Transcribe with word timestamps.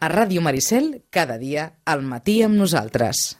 A 0.00 0.06
Ràdio 0.06 0.38
Maricel, 0.38 1.02
cada 1.10 1.34
dia, 1.42 1.64
al 1.84 2.04
matí 2.06 2.36
amb 2.46 2.54
nosaltres. 2.54 3.34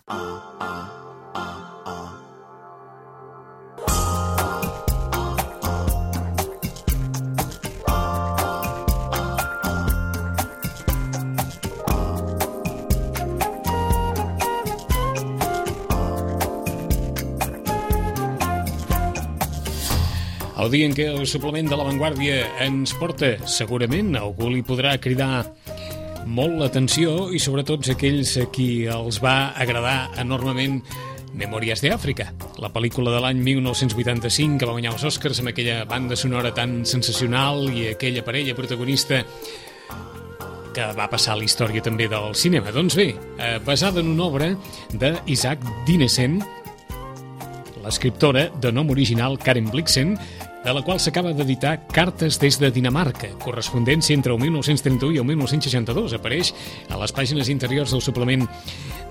El 20.58 20.74
dia 20.74 20.88
en 20.90 20.92
què 20.92 21.06
el 21.14 21.22
suplement 21.30 21.70
de 21.70 21.76
l'avantguàrdia 21.78 22.42
ens 22.66 22.90
porta, 22.98 23.36
segurament 23.46 24.10
algú 24.18 24.50
li 24.50 24.66
podrà 24.66 24.98
cridar 24.98 25.46
molt 26.28 26.58
l'atenció 26.60 27.28
i 27.32 27.40
sobretot 27.40 27.88
aquells 27.94 28.34
a 28.42 28.48
qui 28.52 28.86
els 28.90 29.20
va 29.24 29.54
agradar 29.56 30.10
enormement 30.20 30.82
Memòries 31.38 31.82
d'Àfrica, 31.84 32.30
la 32.58 32.70
pel·lícula 32.72 33.12
de 33.14 33.20
l'any 33.22 33.40
1985 33.44 34.58
que 34.58 34.66
va 34.66 34.74
guanyar 34.74 34.94
els 34.94 35.04
Oscars 35.06 35.38
amb 35.42 35.52
aquella 35.52 35.82
banda 35.86 36.16
sonora 36.16 36.54
tan 36.56 36.80
sensacional 36.88 37.68
i 37.70 37.90
aquella 37.92 38.24
parella 38.26 38.56
protagonista 38.58 39.20
que 40.74 40.86
va 40.96 41.08
passar 41.10 41.34
a 41.34 41.38
la 41.38 41.46
història 41.46 41.84
també 41.84 42.08
del 42.10 42.34
cinema. 42.34 42.72
Doncs 42.74 42.96
bé, 42.98 43.12
eh, 43.38 43.58
basada 43.64 44.00
en 44.00 44.08
una 44.14 44.26
obra 44.26 44.50
d'Isaac 44.90 45.62
Dinesen, 45.86 46.40
l'escriptora 47.84 48.48
de 48.60 48.72
nom 48.72 48.90
original 48.90 49.38
Karen 49.38 49.70
Blixen, 49.70 50.16
de 50.64 50.72
la 50.74 50.82
qual 50.82 50.98
s'acaba 51.00 51.30
d'editar 51.32 51.86
Cartes 51.86 52.38
des 52.42 52.58
de 52.58 52.70
Dinamarca, 52.74 53.30
correspondència 53.40 54.16
entre 54.16 54.34
el 54.34 54.40
1931 54.42 55.14
i 55.14 55.20
el 55.22 55.26
1962. 55.28 56.16
Apareix 56.18 56.50
a 56.90 56.98
les 56.98 57.14
pàgines 57.14 57.48
interiors 57.48 57.94
del 57.94 58.02
suplement 58.02 58.44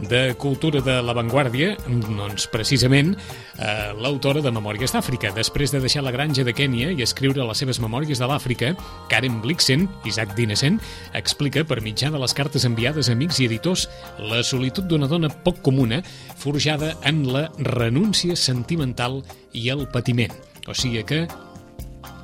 de 0.10 0.36
Cultura 0.38 0.82
de 0.84 0.98
l'Avantguàrdia, 1.02 1.72
doncs 1.88 2.50
precisament 2.52 3.16
eh, 3.16 3.94
l'autora 3.98 4.44
de 4.44 4.52
Memòries 4.54 4.94
d'Àfrica. 4.94 5.32
Després 5.36 5.74
de 5.74 5.82
deixar 5.82 6.04
la 6.06 6.14
granja 6.14 6.46
de 6.46 6.54
Kènia 6.54 6.92
i 6.92 7.02
escriure 7.06 7.48
les 7.48 7.64
seves 7.64 7.80
memòries 7.82 8.20
de 8.20 8.28
l'Àfrica, 8.30 8.74
Karen 9.10 9.40
Blixen, 9.42 9.88
Isaac 10.06 10.36
Dinesen, 10.38 10.82
explica 11.18 11.64
per 11.64 11.80
mitjà 11.82 12.12
de 12.14 12.22
les 12.22 12.36
cartes 12.38 12.68
enviades 12.68 13.10
a 13.10 13.16
amics 13.18 13.40
i 13.40 13.48
editors 13.48 13.88
la 14.20 14.44
solitud 14.44 14.86
d'una 14.86 15.10
dona 15.10 15.32
poc 15.32 15.64
comuna, 15.66 16.04
forjada 16.38 16.94
en 17.08 17.24
la 17.32 17.48
renúncia 17.58 18.36
sentimental 18.36 19.24
i 19.56 19.70
el 19.74 19.88
patiment. 19.90 20.36
O 20.68 20.76
sigui 20.76 21.02
que 21.08 21.26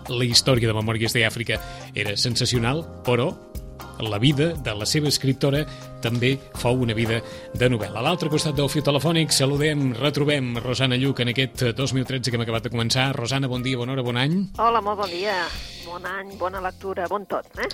la 0.09 0.26
història 0.26 0.70
de 0.70 0.76
Memòries 0.76 1.16
d'Àfrica 1.16 1.59
era 1.96 2.16
sensacional, 2.20 2.84
però 3.06 3.32
la 4.04 4.20
vida 4.20 4.54
de 4.54 4.73
la 4.76 4.86
seva 4.90 5.08
escriptora 5.08 5.64
també 6.04 6.34
fou 6.59 6.82
una 6.84 6.96
vida 6.98 7.22
de 7.54 7.70
novel·la. 7.72 8.02
A 8.02 8.06
l'altre 8.06 8.30
costat 8.31 8.58
del 8.58 8.70
fiu 8.72 8.84
telefònic 8.84 9.31
saludem, 9.31 9.92
retrobem 9.96 10.58
Rosana 10.59 10.98
Lluc 11.00 11.22
en 11.24 11.31
aquest 11.31 11.66
2013 11.78 12.31
que 12.31 12.40
hem 12.40 12.46
acabat 12.46 12.68
de 12.68 12.74
començar. 12.74 13.12
Rosana, 13.16 13.48
bon 13.48 13.64
dia, 13.64 13.78
bona 13.80 13.96
hora, 13.96 14.06
bon 14.06 14.20
any. 14.20 14.40
Hola, 14.59 14.81
molt 14.84 15.04
bon 15.04 15.14
dia. 15.14 15.38
Bon 15.86 16.08
any, 16.09 16.34
bona 16.40 16.64
lectura, 16.64 17.08
bon 17.12 17.28
tot, 17.30 17.48
eh? 17.64 17.70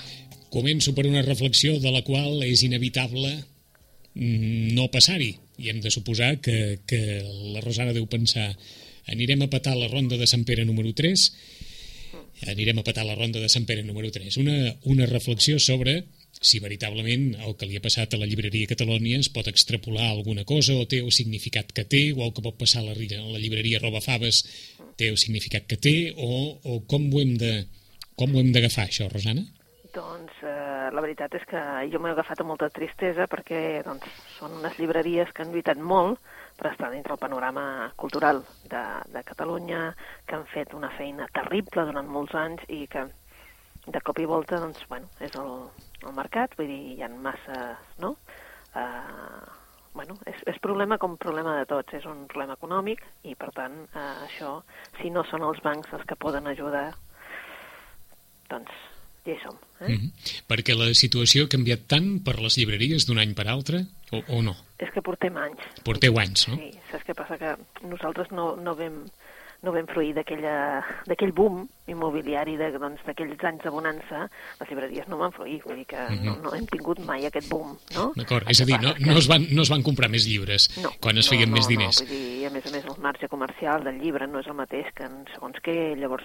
Començo 0.53 0.93
per 0.97 1.07
una 1.07 1.23
reflexió 1.25 1.77
de 1.81 1.93
la 1.93 2.03
qual 2.05 2.43
és 2.45 2.65
inevitable 2.65 3.31
no 4.75 4.89
passar-hi. 4.91 5.31
I 5.59 5.71
hem 5.71 5.81
de 5.83 5.91
suposar 5.93 6.37
que, 6.43 6.81
que 6.87 7.21
la 7.53 7.63
Rosana 7.63 7.93
deu 7.95 8.05
pensar 8.09 8.51
anirem 9.09 9.41
a 9.41 9.49
petar 9.49 9.75
la 9.77 9.89
ronda 9.89 10.17
de 10.19 10.27
Sant 10.29 10.45
Pere 10.45 10.65
número 10.67 10.93
3 10.93 11.25
anirem 12.47 12.79
a 12.79 12.85
petar 12.87 13.05
la 13.07 13.17
ronda 13.17 13.41
de 13.41 13.49
Sant 13.51 13.65
Pere 13.67 13.83
número 13.83 14.11
3 14.11 14.37
una, 14.39 14.55
una 14.83 15.07
reflexió 15.09 15.59
sobre 15.59 16.03
si 16.39 16.61
veritablement 16.63 17.33
el 17.35 17.55
que 17.59 17.67
li 17.67 17.75
ha 17.79 17.83
passat 17.83 18.13
a 18.13 18.19
la 18.21 18.27
llibreria 18.29 18.69
Catalònia 18.69 19.19
es 19.19 19.31
pot 19.33 19.49
extrapolar 19.51 20.07
alguna 20.09 20.45
cosa 20.47 20.77
o 20.77 20.85
té 20.87 21.01
el 21.03 21.11
significat 21.15 21.73
que 21.75 21.83
té 21.83 22.03
o 22.13 22.23
el 22.23 22.33
que 22.35 22.45
pot 22.45 22.59
passar 22.59 22.83
a 22.83 22.91
la, 22.91 22.95
a 22.95 23.27
la 23.33 23.41
llibreria 23.41 23.81
Roba 23.81 24.01
Faves 24.05 24.43
té 24.99 25.09
el 25.09 25.17
significat 25.17 25.67
que 25.67 25.79
té 25.81 25.95
o, 26.15 26.59
o 26.63 26.81
com 26.87 27.09
ho 27.11 27.23
hem 27.23 27.35
de 27.41 27.53
com 28.19 28.35
ho 28.35 28.41
hem 28.41 28.51
d'agafar 28.51 28.89
això, 28.89 29.07
Rosana? 29.11 29.45
Doncs 29.95 30.43
eh, 30.43 30.58
la 30.93 31.01
veritat 31.03 31.33
és 31.37 31.45
que 31.49 31.61
jo 31.91 31.99
m'he 32.01 32.11
agafat 32.13 32.41
amb 32.41 32.51
molta 32.51 32.69
tristesa 32.73 33.27
perquè 33.29 33.81
doncs, 33.85 34.07
són 34.37 34.57
unes 34.59 34.77
llibreries 34.79 35.31
que 35.33 35.43
han 35.43 35.53
lluitat 35.53 35.79
molt 35.79 36.19
per 36.59 36.71
estar 36.71 36.89
dintre 36.91 37.15
el 37.15 37.21
panorama 37.21 37.63
cultural 37.95 38.41
de, 38.71 38.83
de 39.13 39.23
Catalunya, 39.23 39.93
que 40.27 40.35
han 40.35 40.45
fet 40.51 40.73
una 40.75 40.91
feina 40.97 41.29
terrible 41.35 41.85
durant 41.87 42.09
molts 42.11 42.35
anys 42.35 42.65
i 42.67 42.85
que 42.91 43.05
de 43.87 44.01
cop 44.05 44.19
i 44.19 44.27
volta, 44.27 44.59
doncs, 44.59 44.83
bueno, 44.89 45.07
és 45.23 45.33
el, 45.39 45.53
el 46.03 46.13
mercat, 46.17 46.53
vull 46.59 46.67
dir, 46.69 46.81
hi 46.97 47.05
ha 47.05 47.09
massa, 47.09 47.61
no? 48.03 48.13
Uh, 48.75 49.47
bueno, 49.95 50.19
és, 50.29 50.43
és 50.51 50.59
problema 50.61 50.99
com 51.01 51.17
problema 51.17 51.55
de 51.57 51.65
tots, 51.69 51.95
és 51.97 52.05
un 52.05 52.25
problema 52.29 52.57
econòmic 52.59 53.01
i, 53.23 53.35
per 53.39 53.49
tant, 53.55 53.81
uh, 53.95 54.05
això, 54.27 54.59
si 54.99 55.09
no 55.15 55.23
són 55.31 55.47
els 55.47 55.63
bancs 55.65 55.95
els 55.95 56.05
que 56.09 56.19
poden 56.19 56.51
ajudar, 56.51 56.89
doncs 58.51 58.73
hi 59.33 59.39
som. 59.43 59.55
Eh? 59.79 59.87
Mm 59.87 59.95
-hmm. 59.95 60.43
Perquè 60.47 60.75
la 60.77 60.93
situació 60.93 61.45
ha 61.45 61.53
canviat 61.55 61.87
tant 61.87 62.23
per 62.23 62.39
les 62.39 62.57
llibreries 62.57 63.05
d'un 63.07 63.19
any 63.19 63.33
per 63.33 63.47
altre, 63.47 63.85
o, 64.11 64.23
o 64.27 64.41
no? 64.41 64.55
És 64.77 64.91
que 64.93 65.01
portem 65.01 65.37
anys. 65.37 65.59
Porteu 65.83 66.19
anys, 66.19 66.47
no? 66.47 66.55
Sí, 66.55 66.71
saps 66.91 67.05
què 67.05 67.13
passa? 67.13 67.37
Que 67.37 67.55
nosaltres 67.87 68.31
no, 68.31 68.55
no 68.55 68.75
vam 68.75 69.05
no 69.65 69.73
vam 69.75 69.87
fruir 69.91 70.13
d'aquell 70.15 71.33
boom 71.35 71.65
immobiliari 71.91 72.55
doncs, 72.59 73.01
d'aquells 73.05 73.33
doncs, 73.33 73.47
anys 73.49 73.65
de 73.65 73.73
bonança, 73.73 74.21
les 74.61 74.71
llibreries 74.71 75.09
no 75.11 75.19
van 75.19 75.33
fruir, 75.35 75.59
vull 75.65 75.81
dir 75.81 75.85
que 75.85 75.99
mm 75.99 76.15
-hmm. 76.15 76.23
no, 76.23 76.35
no 76.43 76.55
hem 76.55 76.65
tingut 76.67 76.99
mai 77.05 77.25
aquest 77.25 77.49
boom, 77.49 77.77
no? 77.95 78.13
D'acord, 78.15 78.49
és 78.49 78.61
a 78.61 78.65
dir, 78.65 78.79
no, 78.79 78.93
no, 78.99 79.17
es 79.17 79.27
van, 79.27 79.47
no 79.51 79.61
es 79.61 79.69
van 79.69 79.83
comprar 79.83 80.09
més 80.09 80.25
llibres 80.25 80.69
no, 80.81 80.91
quan 81.01 81.17
es 81.17 81.27
feien 81.27 81.49
no, 81.49 81.55
més 81.57 81.67
diners. 81.67 82.01
No, 82.01 82.07
vull 82.07 82.15
dir, 82.15 82.45
a 82.45 82.49
més 82.49 82.65
a 82.65 82.71
més 82.71 82.85
el 82.85 83.01
marge 83.01 83.27
comercial 83.27 83.83
del 83.83 83.99
llibre 83.99 84.27
no 84.27 84.39
és 84.39 84.47
el 84.47 84.53
mateix 84.53 84.87
que 84.95 85.03
en 85.03 85.25
segons 85.33 85.57
què, 85.61 85.95
llavors 85.97 86.23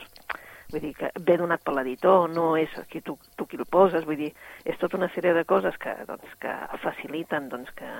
vull 0.75 0.83
dir 0.83 0.95
que 0.99 1.11
ve 1.27 1.39
donat 1.41 1.63
per 1.65 1.77
l'editor, 1.77 2.29
no 2.31 2.55
és 2.59 2.73
aquí 2.81 3.01
tu, 3.07 3.17
tu 3.39 3.47
qui 3.47 3.61
el 3.61 3.67
poses, 3.71 4.07
vull 4.09 4.21
dir, 4.21 4.33
és 4.67 4.79
tota 4.81 4.99
una 4.99 5.11
sèrie 5.15 5.35
de 5.37 5.45
coses 5.49 5.77
que, 5.81 5.95
doncs, 6.09 6.37
que 6.43 6.55
faciliten 6.83 7.49
doncs, 7.53 7.71
que, 7.79 7.91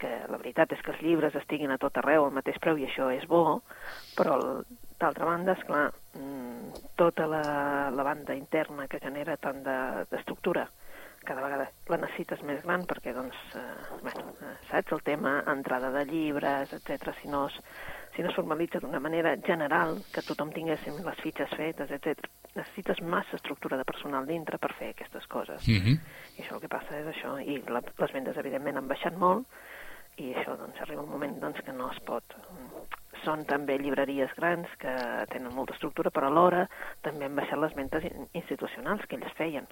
que 0.00 0.10
la 0.30 0.38
veritat 0.38 0.72
és 0.76 0.84
que 0.84 0.94
els 0.94 1.02
llibres 1.04 1.36
estiguin 1.42 1.74
a 1.74 1.80
tot 1.82 1.98
arreu 2.00 2.28
al 2.28 2.36
mateix 2.36 2.60
preu 2.62 2.78
i 2.78 2.86
això 2.88 3.10
és 3.14 3.26
bo, 3.28 3.60
però 4.16 4.38
d'altra 5.00 5.26
banda, 5.26 5.56
és 5.58 5.66
clar, 5.66 5.88
tota 7.00 7.26
la, 7.26 7.42
la 7.94 8.04
banda 8.04 8.36
interna 8.36 8.86
que 8.88 9.00
genera 9.02 9.38
tant 9.40 9.62
d'estructura 9.64 10.66
de, 10.68 10.79
cada 11.24 11.42
vegada 11.44 11.68
la 11.90 11.98
necessites 12.00 12.42
més 12.48 12.62
gran 12.64 12.86
perquè, 12.88 13.12
doncs, 13.16 13.36
eh, 13.58 13.62
bueno, 14.02 14.34
saps, 14.70 14.92
el 14.96 15.02
tema 15.06 15.40
entrada 15.52 15.90
de 15.94 16.04
llibres, 16.08 16.72
etc. 16.72 17.12
si 17.20 17.28
no 17.28 17.46
es, 17.48 17.58
si 18.16 18.22
no 18.22 18.30
es 18.30 18.36
formalitza 18.36 18.80
d'una 18.80 19.00
manera 19.00 19.36
general, 19.46 19.98
que 20.14 20.24
tothom 20.26 20.52
tinguéssim 20.56 21.02
les 21.04 21.20
fitxes 21.20 21.52
fetes, 21.56 21.92
etc. 21.96 22.30
Necessites 22.54 23.02
massa 23.02 23.36
estructura 23.36 23.76
de 23.78 23.84
personal 23.84 24.26
dintre 24.26 24.58
per 24.58 24.72
fer 24.78 24.94
aquestes 24.94 25.26
coses. 25.26 25.66
Mm 25.68 25.80
-hmm. 25.80 26.00
I 26.38 26.42
això 26.42 26.54
el 26.54 26.60
que 26.60 26.68
passa 26.68 26.98
és 26.98 27.06
això. 27.06 27.38
I 27.38 27.62
la, 27.68 27.82
les 27.98 28.12
vendes, 28.12 28.36
evidentment, 28.36 28.76
han 28.76 28.88
baixat 28.88 29.16
molt 29.16 29.46
i 30.16 30.34
això, 30.34 30.56
doncs, 30.56 30.80
arriba 30.80 31.02
un 31.02 31.10
moment 31.10 31.38
doncs, 31.40 31.60
que 31.64 31.72
no 31.72 31.90
es 31.92 32.00
pot... 32.00 32.24
Són 33.20 33.44
també 33.44 33.76
llibreries 33.76 34.30
grans 34.34 34.66
que 34.78 34.92
tenen 35.28 35.52
molta 35.52 35.74
estructura, 35.74 36.10
però 36.10 36.28
alhora 36.30 36.66
també 37.02 37.26
han 37.26 37.36
baixat 37.36 37.58
les 37.58 37.74
vendes 37.74 38.02
institucionals 38.32 39.04
que 39.06 39.16
ells 39.16 39.34
feien. 39.36 39.66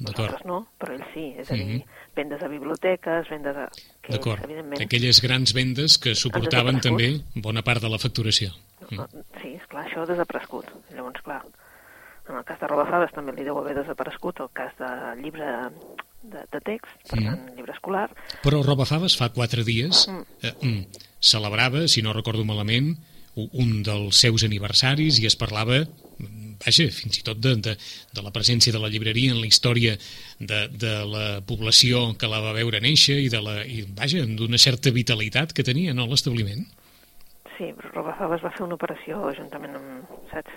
Nosaltres 0.00 0.44
no, 0.48 0.58
però 0.80 0.94
ells 0.96 1.08
sí, 1.14 1.26
és 1.38 1.50
a 1.50 1.54
dir, 1.54 1.64
mm 1.66 1.78
-hmm. 1.80 2.12
vendes 2.16 2.42
a 2.42 2.48
biblioteques, 2.48 3.28
vendes 3.30 3.56
a... 3.56 3.68
D'acord, 4.08 4.44
aquelles 4.80 5.20
grans 5.20 5.52
vendes 5.52 5.98
que 5.98 6.14
suportaven 6.14 6.80
també 6.80 7.20
bona 7.34 7.62
part 7.62 7.82
de 7.82 7.88
la 7.88 7.98
facturació. 7.98 8.50
No, 8.90 9.04
mm. 9.04 9.24
Sí, 9.42 9.54
esclar, 9.54 9.86
això 9.86 10.02
ha 10.02 10.06
desaparegut. 10.06 10.66
Llavors, 10.94 11.22
clar, 11.22 11.42
en 12.28 12.36
el 12.36 12.44
cas 12.44 12.60
de 12.60 12.66
Robafades 12.66 13.12
també 13.12 13.32
li 13.32 13.44
deu 13.44 13.58
haver 13.58 13.74
desaparegut 13.74 14.40
el 14.40 14.50
cas 14.52 14.72
de 14.78 14.90
llibre 15.22 15.46
de, 16.22 16.44
de 16.52 16.60
text, 16.60 16.92
per 17.10 17.20
mm. 17.20 17.24
tant, 17.24 17.56
llibre 17.56 17.72
escolar. 17.72 18.08
Però 18.42 18.62
Robafaves 18.62 19.16
fa 19.18 19.32
quatre 19.34 19.64
dies 19.64 20.06
mm. 20.08 20.22
eh, 20.42 20.54
mm, 20.60 21.02
celebrava, 21.20 21.88
si 21.88 22.02
no 22.02 22.12
recordo 22.12 22.44
malament, 22.44 22.94
un 23.34 23.82
dels 23.82 24.20
seus 24.20 24.44
aniversaris 24.44 25.18
i 25.22 25.26
es 25.26 25.38
parlava 25.40 25.86
vaja, 26.62 26.88
fins 26.94 27.20
i 27.20 27.24
tot 27.26 27.40
de, 27.42 27.56
de, 27.68 27.76
de 28.14 28.24
la 28.24 28.32
presència 28.34 28.74
de 28.74 28.80
la 28.82 28.90
llibreria 28.92 29.34
en 29.34 29.40
la 29.42 29.48
història 29.50 29.96
de, 30.38 30.60
de 30.72 30.94
la 31.08 31.26
població 31.46 32.12
que 32.18 32.30
la 32.30 32.42
va 32.44 32.54
veure 32.56 32.82
néixer 32.84 33.18
i, 33.22 33.30
de 33.32 33.42
la, 33.42 33.60
i 33.66 33.84
vaja, 33.98 34.24
d'una 34.38 34.60
certa 34.62 34.94
vitalitat 34.94 35.54
que 35.56 35.66
tenia 35.66 35.94
no, 35.96 36.08
l'establiment. 36.10 36.64
Sí, 37.56 37.72
Robafabas 37.92 38.42
va 38.44 38.52
fer 38.54 38.64
una 38.64 38.78
operació 38.78 39.26
juntament 39.36 39.76
amb, 39.78 40.14
saps, 40.32 40.54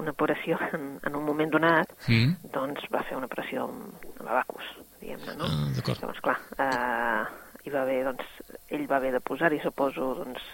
una 0.00 0.14
operació 0.16 0.58
en, 0.72 0.94
en 1.06 1.16
un 1.16 1.26
moment 1.26 1.52
donat, 1.52 1.92
mm. 2.08 2.50
doncs 2.54 2.88
va 2.92 3.04
fer 3.08 3.18
una 3.18 3.28
operació 3.28 3.66
amb, 3.68 4.08
amb 4.16 4.26
Abacus, 4.26 4.72
diguem-ne, 5.02 5.36
no? 5.36 5.50
Ah, 5.50 5.68
d'acord. 5.76 6.00
Llavors, 6.00 6.22
clar, 6.24 6.38
eh, 6.64 7.50
hi 7.66 7.74
va 7.74 7.84
haver, 7.84 8.00
doncs, 8.08 8.32
ell 8.72 8.86
va 8.90 8.98
haver 9.00 9.12
de 9.16 9.22
posar-hi, 9.24 9.60
suposo, 9.64 10.14
doncs, 10.22 10.46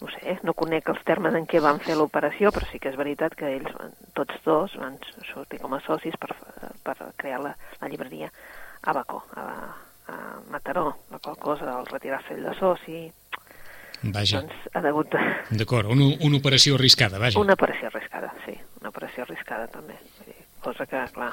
no 0.00 0.08
sé, 0.10 0.38
no 0.42 0.54
conec 0.54 0.88
els 0.90 1.02
termes 1.04 1.34
en 1.34 1.46
què 1.46 1.60
van 1.62 1.78
fer 1.80 1.96
l'operació, 1.96 2.50
però 2.52 2.66
sí 2.70 2.78
que 2.78 2.90
és 2.90 2.96
veritat 2.98 3.34
que 3.38 3.46
ells, 3.56 3.72
tots 4.14 4.34
dos, 4.44 4.74
van 4.80 4.98
sortir 5.32 5.60
com 5.62 5.74
a 5.74 5.80
socis 5.86 6.14
per, 6.20 6.34
per 6.84 6.96
crear 7.16 7.40
la, 7.40 7.54
la 7.80 7.88
llibreria. 7.88 8.30
a 8.84 8.92
Bacó, 8.92 9.22
a, 9.36 9.44
a 10.12 10.16
Mataró, 10.50 10.90
la 11.10 11.18
qual 11.18 11.38
cosa, 11.38 11.78
al 11.78 11.86
retirar-se 11.86 12.34
ell 12.34 12.42
de 12.44 12.52
soci, 12.58 13.12
Vaja, 14.04 14.42
doncs 14.42 14.66
ha 14.76 14.80
degut 14.84 15.08
de... 15.14 15.20
d'acord, 15.56 15.88
una, 15.88 16.10
una 16.20 16.36
operació 16.36 16.74
arriscada, 16.76 17.16
vaja. 17.18 17.40
Una 17.40 17.54
operació 17.56 17.88
arriscada, 17.88 18.34
sí, 18.44 18.52
una 18.82 18.90
operació 18.90 19.22
arriscada 19.24 19.68
també. 19.72 19.96
Cosa 20.60 20.84
que, 20.84 21.00
clar, 21.14 21.30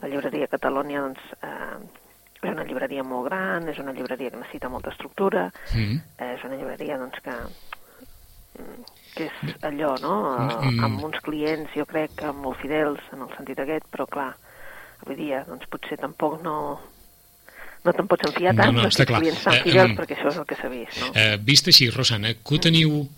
la 0.00 0.08
llibreria 0.08 0.48
Catalònia, 0.48 1.02
doncs, 1.04 1.20
eh, 1.42 2.06
és 2.40 2.48
una 2.54 2.64
llibreria 2.64 3.04
molt 3.04 3.26
gran, 3.28 3.68
és 3.68 3.78
una 3.82 3.92
llibreria 3.92 4.30
que 4.30 4.40
necessita 4.40 4.70
molta 4.72 4.94
estructura, 4.94 5.50
Mm. 5.74 5.98
eh, 6.16 6.32
és 6.38 6.44
una 6.48 6.56
llibreria, 6.56 6.96
doncs, 6.96 7.20
que, 7.20 7.34
que 9.14 9.24
és 9.26 9.56
allò, 9.62 9.94
no?, 10.00 10.14
Mm. 10.38 10.78
eh, 10.78 10.84
amb 10.84 11.02
uns 11.04 11.18
clients, 11.24 11.70
jo 11.74 11.84
crec, 11.86 12.14
que 12.16 12.32
molt 12.32 12.58
fidels 12.60 13.00
en 13.12 13.22
el 13.22 13.32
sentit 13.36 13.58
aquest, 13.58 13.86
però, 13.90 14.06
clar, 14.08 14.36
avui 15.02 15.16
dia, 15.16 15.44
doncs, 15.48 15.66
potser 15.70 15.96
tampoc 15.98 16.40
no, 16.42 16.80
no 17.84 17.92
te'n 17.92 18.06
pots 18.10 18.28
enfiar 18.28 18.54
No, 18.54 18.62
tant 18.62 18.74
no, 18.74 18.80
d'aquests 18.82 19.00
està 19.00 19.06
clar. 19.06 19.20
clients 19.20 19.42
tan 19.44 19.54
Eh, 19.54 19.62
fidels, 19.62 19.90
em- 19.90 19.96
perquè 19.96 20.16
això 20.18 20.28
és 20.28 20.36
el 20.38 20.46
que 20.46 20.54
s'ha 20.56 20.68
vist, 20.68 21.00
no? 21.00 21.12
Eh, 21.14 21.36
vist 21.40 21.66
així, 21.68 21.90
Rosana, 21.90 22.34
que 22.34 22.54
ho 22.54 22.58
teniu, 22.60 23.08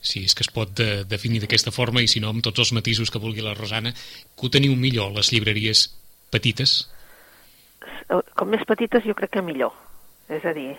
si 0.00 0.24
és 0.24 0.34
que 0.34 0.42
es 0.42 0.50
pot 0.50 0.70
de, 0.74 1.04
definir 1.04 1.40
d'aquesta 1.40 1.70
forma, 1.70 2.00
i 2.02 2.08
si 2.08 2.20
no, 2.20 2.28
amb 2.30 2.42
tots 2.42 2.58
els 2.58 2.72
matisos 2.72 3.10
que 3.10 3.18
vulgui 3.18 3.40
la 3.42 3.54
Rosana, 3.54 3.92
que 3.92 4.46
ho 4.46 4.50
teniu 4.50 4.74
millor, 4.76 5.10
les 5.12 5.30
llibreries 5.32 5.88
petites? 6.30 6.88
Eh, 8.08 8.20
com 8.34 8.48
més 8.48 8.64
petites 8.66 9.04
jo 9.04 9.14
crec 9.14 9.30
que 9.30 9.42
millor. 9.42 9.72
És 10.28 10.44
a 10.44 10.52
dir, 10.52 10.76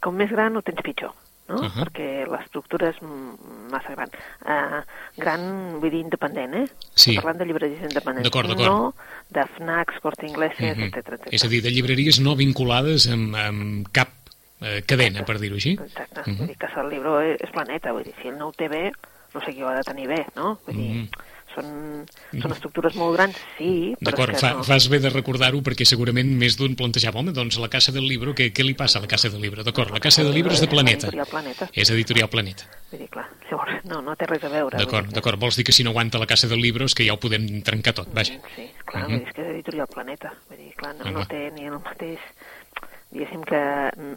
com 0.00 0.14
més 0.14 0.30
gran 0.30 0.56
ho 0.56 0.62
tens 0.62 0.80
pitjor, 0.82 1.10
no? 1.48 1.58
Ahà. 1.62 1.84
Perquè 1.84 2.26
l'estructura 2.30 2.88
és 2.90 3.00
massa 3.70 3.94
gran. 3.94 4.10
Uh, 4.44 4.80
gran, 5.16 5.80
vull 5.80 5.90
dir, 5.90 6.00
independent, 6.00 6.54
eh? 6.54 6.66
Sí. 6.94 7.14
Parlant 7.16 7.38
de 7.38 7.46
llibreries 7.46 7.82
independents. 7.82 8.24
D'acord, 8.28 8.48
d'acord. 8.48 8.66
No 8.66 8.94
de 9.34 9.44
FNACs, 9.56 10.00
Corte 10.00 10.26
Ingleses, 10.26 10.76
Mhm. 10.76 10.84
etc 10.90 11.12
etc. 11.18 11.32
És 11.32 11.44
a 11.44 11.48
dir, 11.48 11.62
de 11.62 11.70
llibreries 11.70 12.20
no 12.20 12.36
vinculades 12.36 13.08
amb, 13.10 13.34
amb 13.36 13.88
cap 13.92 14.08
eh, 14.60 14.82
cadena, 14.86 15.24
per 15.24 15.38
dir-ho 15.40 15.56
així? 15.56 15.72
Exacte. 15.74 16.22
Mhm. 16.24 16.36
Vull 16.38 16.46
dir, 16.48 16.56
Casa 16.56 16.80
del 16.82 16.90
Libro 16.90 17.20
és, 17.20 17.50
planeta, 17.52 17.92
vull 17.92 18.04
dir, 18.04 18.14
si 18.22 18.28
ell 18.28 18.38
no 18.38 18.48
ho 18.48 18.52
té 18.52 18.68
bé, 18.68 18.90
no 19.34 19.40
sé 19.40 19.52
qui 19.52 19.62
ho 19.62 19.68
ha 19.68 19.74
de 19.74 19.82
tenir 19.82 20.06
bé, 20.08 20.26
no? 20.36 20.58
Vull 20.66 20.76
dir, 20.76 20.90
Mhm. 20.94 21.08
Són, 21.54 22.04
són 22.42 22.52
estructures 22.54 22.94
molt 22.98 23.16
grans, 23.16 23.36
sí, 23.58 23.94
però 24.00 24.10
D'acord, 24.10 24.34
és 24.34 24.40
fa, 24.44 24.52
no. 24.58 24.64
fas 24.66 24.88
bé 24.92 24.98
de 25.00 25.10
recordar-ho 25.10 25.60
perquè 25.64 25.86
segurament 25.88 26.30
més 26.40 26.56
d'un 26.58 26.74
plantejava, 26.78 27.20
home, 27.22 27.32
doncs 27.36 27.58
la 27.62 27.68
Casa 27.72 27.92
del 27.94 28.06
Libro, 28.08 28.34
què, 28.34 28.50
què 28.54 28.66
li 28.66 28.74
passa 28.74 28.98
a 28.98 29.02
la 29.04 29.10
Casa 29.10 29.30
del 29.30 29.40
Libro? 29.42 29.62
D'acord, 29.66 29.90
la 29.94 30.00
Casa 30.02 30.24
del 30.24 30.34
Libro 30.34 30.52
és 30.52 30.60
de 30.60 30.68
Planeta. 30.68 31.06
Editorial 31.08 31.30
Planeta. 31.30 31.68
És 31.72 31.90
editorial 31.94 32.28
Planeta. 32.32 32.64
Vull 32.90 33.00
dir, 33.04 33.08
clar, 33.10 33.26
llavors 33.50 33.84
no, 33.90 34.00
no 34.02 34.16
té 34.16 34.26
res 34.30 34.44
a 34.44 34.50
veure. 34.52 34.78
D'acord, 34.78 35.10
d'acord. 35.14 35.40
Vols 35.40 35.56
dir 35.58 35.64
que 35.64 35.72
si 35.72 35.84
no 35.86 35.90
aguanta 35.94 36.18
la 36.18 36.26
Casa 36.30 36.48
del 36.50 36.60
Libro 36.62 36.84
és 36.86 36.94
que 36.94 37.06
ja 37.06 37.14
ho 37.14 37.20
podem 37.22 37.46
trencar 37.66 37.94
tot, 37.94 38.10
vaja. 38.14 38.36
Sí, 38.56 38.68
clar, 38.84 39.08
Mhm. 39.08 39.10
vull 39.10 39.18
dir, 39.20 39.28
és 39.28 39.34
que 39.34 39.42
és 39.42 39.54
editorial 39.54 39.88
Planeta. 39.88 40.34
Vull 40.48 40.58
dir, 40.58 40.74
clar, 40.74 40.94
no, 40.98 41.10
no 41.10 41.26
té 41.26 41.50
ni 41.54 41.66
el 41.66 41.78
mateix... 41.80 42.18
Diguéssim 43.14 43.44
que 43.46 43.60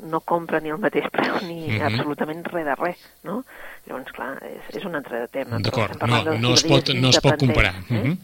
no 0.09 0.19
compra 0.25 0.59
ni 0.59 0.71
el 0.73 0.79
mateix 0.81 1.05
preu 1.13 1.35
ni 1.45 1.67
Mhm. 1.69 1.83
absolutament 1.85 2.43
res 2.49 2.65
de 2.65 2.75
res, 2.75 2.97
no? 3.23 3.43
Llavors, 3.85 4.11
clar, 4.11 4.31
és, 4.43 4.75
és 4.75 4.85
un 4.89 4.95
altre 4.97 5.27
tema. 5.29 5.59
D'acord, 5.61 6.01
no- 6.01 6.23
no 6.41 6.53
es 6.55 6.63
pot- 6.65 6.93
no 6.97 7.09
es 7.13 7.19
pot 7.21 7.37
comparar. 7.37 7.75
Eh? 7.89 7.93
Mhm. 7.93 8.17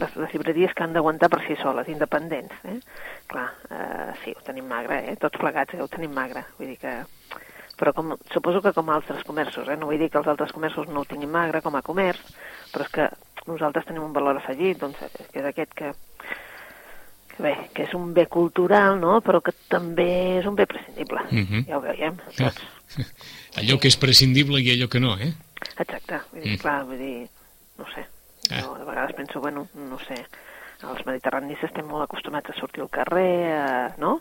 les, 0.00 0.16
les 0.16 0.32
llibreries 0.32 0.72
que 0.72 0.82
han 0.82 0.94
d'aguantar 0.94 1.28
per 1.28 1.42
si 1.46 1.56
soles, 1.56 1.86
independents. 1.88 2.54
Eh? 2.64 2.78
Clar, 3.26 3.50
eh, 3.70 4.12
sí, 4.24 4.32
ho 4.34 4.40
tenim 4.46 4.64
magre, 4.66 5.10
eh? 5.12 5.16
tots 5.16 5.36
plegats 5.36 5.74
eh? 5.74 5.82
ho 5.82 5.88
tenim 5.88 6.12
magre. 6.14 6.44
Vull 6.58 6.68
dir 6.68 6.78
que... 6.78 6.94
Però 7.76 7.92
com, 7.92 8.14
suposo 8.32 8.62
que 8.62 8.72
com 8.72 8.88
altres 8.90 9.24
comerços, 9.24 9.68
eh? 9.68 9.76
no 9.76 9.86
vull 9.86 9.98
dir 9.98 10.08
que 10.10 10.18
els 10.18 10.26
altres 10.28 10.52
comerços 10.52 10.86
no 10.88 11.00
ho 11.00 11.04
tinguin 11.04 11.30
magre 11.30 11.60
com 11.60 11.74
a 11.76 11.82
comerç, 11.82 12.20
però 12.72 12.84
és 12.86 12.88
que 12.92 13.08
nosaltres 13.46 13.84
tenim 13.86 14.02
un 14.04 14.12
valor 14.12 14.36
afegit, 14.36 14.78
doncs, 14.78 14.96
que 15.32 15.38
és 15.40 15.44
aquest 15.44 15.74
que, 15.74 15.92
que 17.36 17.42
bé, 17.42 17.54
que 17.74 17.82
és 17.84 17.94
un 17.94 18.12
bé 18.14 18.26
cultural, 18.26 18.98
no? 19.00 19.20
però 19.20 19.40
que 19.42 19.52
també 19.68 20.38
és 20.38 20.46
un 20.46 20.54
bé 20.56 20.66
prescindible. 20.66 21.20
Mhm. 21.30 21.64
Ja 21.68 21.78
ho 21.78 21.80
veiem, 21.80 22.16
saps? 22.36 22.62
Allò 23.60 23.78
que 23.80 23.88
és 23.88 23.96
prescindible 23.96 24.60
i 24.60 24.70
allò 24.74 24.88
que 24.88 25.00
no, 25.00 25.16
eh? 25.18 25.32
Exacte, 25.78 26.20
vull 26.32 26.42
dir, 26.42 26.52
Mm. 26.56 26.58
clar, 26.60 26.84
vull 26.84 26.98
dir, 26.98 27.28
no 27.78 27.86
sé, 27.94 28.06
Ah. 28.50 28.60
jo 28.62 28.74
de 28.78 28.84
vegades 28.84 29.14
penso, 29.14 29.40
bueno, 29.40 29.68
no 29.74 29.98
sé, 30.06 30.14
els 30.82 31.04
mediterranis 31.06 31.62
estem 31.62 31.86
molt 31.86 32.04
acostumats 32.04 32.50
a 32.50 32.54
sortir 32.58 32.80
al 32.82 32.90
carrer, 32.90 33.52
a, 33.52 33.94
no?, 33.98 34.20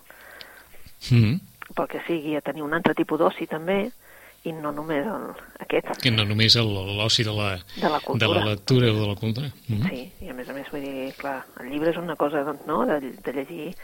Mm. 1.11 1.39
pel 1.75 1.87
que 1.87 2.01
sigui, 2.07 2.35
a 2.35 2.41
tenir 2.41 2.61
un 2.63 2.73
altre 2.73 2.93
tipus 2.95 3.19
d'oci 3.19 3.47
també, 3.47 3.91
i 4.47 4.53
no 4.55 4.71
només 4.71 5.03
el, 5.05 5.25
aquest, 5.59 5.89
Que 6.01 6.11
no 6.11 6.23
només 6.25 6.55
el- 6.55 6.69
l'oci 6.97 7.23
de 7.27 7.33
la, 7.35 7.49
de 7.75 7.89
la 7.91 7.99
de 7.99 8.27
la 8.31 8.45
lectura 8.45 8.91
o 8.91 8.95
de 9.01 9.07
la 9.07 9.15
cultura. 9.19 9.51
Mm. 9.67 9.89
Sí, 9.89 10.11
i 10.21 10.29
a 10.29 10.33
més 10.33 10.47
a 10.49 10.53
més, 10.53 10.69
vull 10.71 10.81
dir, 10.85 11.11
clar, 11.19 11.41
el 11.59 11.69
llibre 11.73 11.91
és 11.91 11.97
una 11.99 12.15
cosa, 12.15 12.43
doncs, 12.47 12.63
no?, 12.67 12.85
de, 12.87 12.99
de 13.25 13.33
llegir 13.33 13.75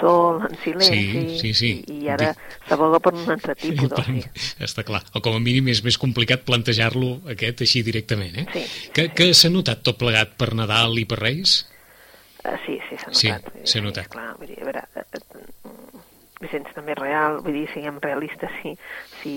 sol, 0.00 0.40
en 0.48 0.54
silenci, 0.62 0.94
Sí, 0.94 1.38
sí, 1.40 1.54
sí. 1.54 1.70
i, 1.90 2.06
ara 2.12 2.30
s'aboga 2.68 3.00
per 3.02 3.12
un 3.18 3.26
altre 3.34 3.56
tipus 3.58 3.88
d'oci. 3.90 4.22
Està 4.62 4.84
clar. 4.86 5.00
O 5.18 5.22
com 5.24 5.34
a 5.34 5.40
mínim 5.42 5.66
és 5.72 5.82
més 5.84 5.98
complicat 5.98 6.44
plantejar-lo 6.46 7.16
aquest 7.34 7.64
així 7.66 7.82
directament, 7.82 8.38
eh? 8.44 8.46
Sí. 8.54 8.62
Que, 8.94 9.08
que 9.16 9.32
s'ha 9.34 9.50
notat 9.50 9.82
tot 9.82 9.98
plegat 9.98 10.36
per 10.38 10.52
Nadal 10.54 10.94
i 11.02 11.04
per 11.10 11.18
Reis? 11.18 11.64
Uh, 12.44 12.54
sí, 12.64 12.78
sí, 12.88 12.96
s'ha 13.02 13.10
Sí, 13.12 13.28
notat. 13.34 13.50
Dir, 13.56 13.66
s'ha 13.68 13.82
notat. 13.84 14.06
Clar, 14.14 14.28
vull 14.38 14.48
dir, 14.48 14.60
a 14.62 14.68
veure, 14.70 14.84
Vicenç 16.40 16.70
també 16.72 16.94
real, 16.96 17.42
vull 17.44 17.52
dir, 17.52 17.66
siguem 17.68 17.98
realistes, 18.00 18.50
si, 18.62 18.70
si 19.20 19.34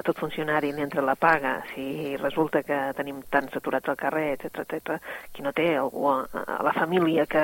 a 0.00 0.02
tot 0.02 0.16
funcionari 0.16 0.70
li 0.72 0.80
entra 0.80 1.02
la 1.04 1.16
paga, 1.20 1.58
si 1.74 2.16
resulta 2.16 2.62
que 2.64 2.78
tenim 2.96 3.18
tants 3.28 3.52
aturats 3.60 3.90
al 3.92 3.98
carrer, 4.00 4.30
etc 4.38 4.62
etc, 4.64 4.96
qui 5.34 5.44
no 5.44 5.52
té 5.52 5.74
algú 5.76 6.06
a, 6.08 6.22
a 6.32 6.62
la 6.64 6.72
família 6.72 7.26
que, 7.28 7.42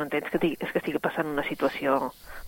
m'entens, 0.00 0.30
que, 0.32 0.40
és 0.56 0.72
que 0.72 0.80
estigui 0.80 0.98
passant 1.04 1.28
una 1.28 1.44
situació 1.44 1.98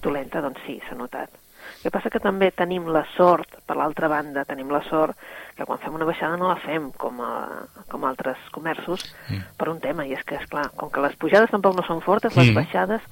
dolenta, 0.03 0.41
doncs 0.41 0.63
sí, 0.65 0.79
s'ha 0.89 0.97
notat. 0.97 1.29
El 1.75 1.91
que 1.91 1.93
passa 1.93 2.11
que 2.13 2.21
també 2.21 2.49
tenim 2.53 2.89
la 2.93 3.03
sort, 3.13 3.59
per 3.69 3.77
l'altra 3.77 4.09
banda, 4.09 4.45
tenim 4.49 4.73
la 4.73 4.81
sort 4.89 5.17
que 5.57 5.65
quan 5.69 5.81
fem 5.81 5.95
una 5.97 6.09
baixada 6.09 6.37
no 6.41 6.49
la 6.49 6.57
fem 6.65 6.91
com, 6.97 7.21
a, 7.25 7.61
com 7.93 8.05
altres 8.09 8.41
comerços 8.57 9.05
Mm. 9.29 9.41
per 9.57 9.69
un 9.73 9.79
tema, 9.81 10.05
i 10.05 10.13
és 10.17 10.25
que, 10.25 10.37
és 10.37 10.49
clar, 10.49 10.67
com 10.77 10.91
que 10.93 11.01
les 11.01 11.15
pujades 11.17 11.53
tampoc 11.53 11.77
no 11.77 11.85
són 11.85 12.01
fortes, 12.05 12.37
les 12.37 12.51
Mm. 12.51 12.57
baixades 12.57 13.05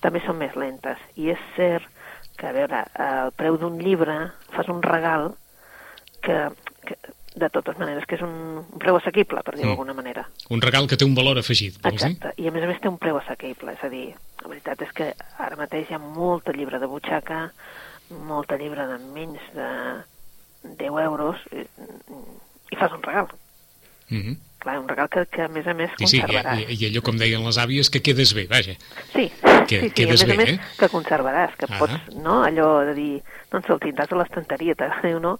també 0.00 0.20
són 0.24 0.36
més 0.40 0.56
lentes. 0.56 0.96
I 1.16 1.30
és 1.32 1.40
cert 1.56 1.88
que, 2.36 2.46
a 2.46 2.52
veure, 2.52 2.84
el 2.94 3.32
preu 3.36 3.56
d'un 3.60 3.78
llibre 3.80 4.32
fas 4.54 4.68
un 4.68 4.82
regal 4.82 5.34
que, 6.22 6.50
que 6.86 6.96
de 7.36 7.48
totes 7.52 7.76
maneres, 7.78 8.06
que 8.08 8.16
és 8.16 8.22
un, 8.24 8.64
un 8.64 8.80
preu 8.80 8.96
assequible, 8.96 9.42
per 9.44 9.54
dir-ho 9.54 9.68
Mm. 9.68 9.74
d'alguna 9.74 9.94
manera. 9.94 10.24
Un 10.48 10.62
regal 10.64 10.86
que 10.88 10.96
té 10.96 11.04
un 11.04 11.14
valor 11.14 11.38
afegit, 11.38 11.76
vols 11.82 12.00
dir? 12.00 12.12
Exacte, 12.16 12.32
i 12.40 12.48
a 12.48 12.52
més 12.54 12.64
a 12.64 12.70
més 12.70 12.80
té 12.80 12.88
un 12.88 12.96
preu 12.98 13.18
assequible, 13.18 13.72
és 13.76 13.84
a 13.84 13.90
dir, 13.92 14.06
la 14.42 14.48
veritat 14.48 14.82
és 14.82 14.92
que 14.96 15.10
ara 15.38 15.56
mateix 15.60 15.90
hi 15.90 15.94
ha 15.94 15.98
molta 16.00 16.52
llibre 16.56 16.78
de 16.80 16.86
butxaca, 16.86 17.50
molta 18.10 18.56
llibre 18.56 18.86
de 18.86 18.98
menys 19.12 19.42
de 19.54 19.68
10 20.80 21.02
euros, 21.04 21.36
i, 21.52 21.66
i 22.72 22.76
fas 22.76 22.92
un 22.92 23.02
regal. 23.02 23.28
Mm 24.08 24.22
-hmm. 24.22 24.36
Clar, 24.58 24.78
un 24.80 24.88
regal 24.88 25.08
que, 25.12 25.26
que 25.30 25.42
a 25.44 25.48
més 25.52 25.66
a 25.68 25.74
més 25.76 25.90
Sí, 25.98 26.06
sí, 26.08 26.16
i, 26.16 26.20
conservaràs. 26.24 26.60
i, 26.72 26.76
i 26.80 26.86
allò, 26.88 27.02
com 27.04 27.18
deien 27.20 27.44
les 27.44 27.58
àvies, 27.60 27.90
que 27.92 28.00
quedes 28.02 28.32
bé, 28.34 28.46
vaja. 28.50 28.72
Sí, 29.12 29.28
Que- 29.68 29.80
sí, 29.82 29.88
sí, 29.88 29.90
quedes 29.94 30.22
a 30.24 30.26
més 30.26 30.30
bé, 30.30 30.34
a 30.34 30.36
més 30.40 30.52
eh? 30.54 30.60
que 30.80 30.88
conservaràs, 30.88 31.56
que 31.60 31.66
Ah. 31.68 31.78
pots, 31.78 32.14
no?, 32.16 32.42
allò 32.42 32.80
de 32.88 32.94
dir, 32.96 33.22
doncs 33.52 33.68
el 33.74 33.78
tindràs 33.84 34.10
a 34.10 34.16
l'estanteria, 34.16 34.74
o 35.14 35.20
no, 35.20 35.34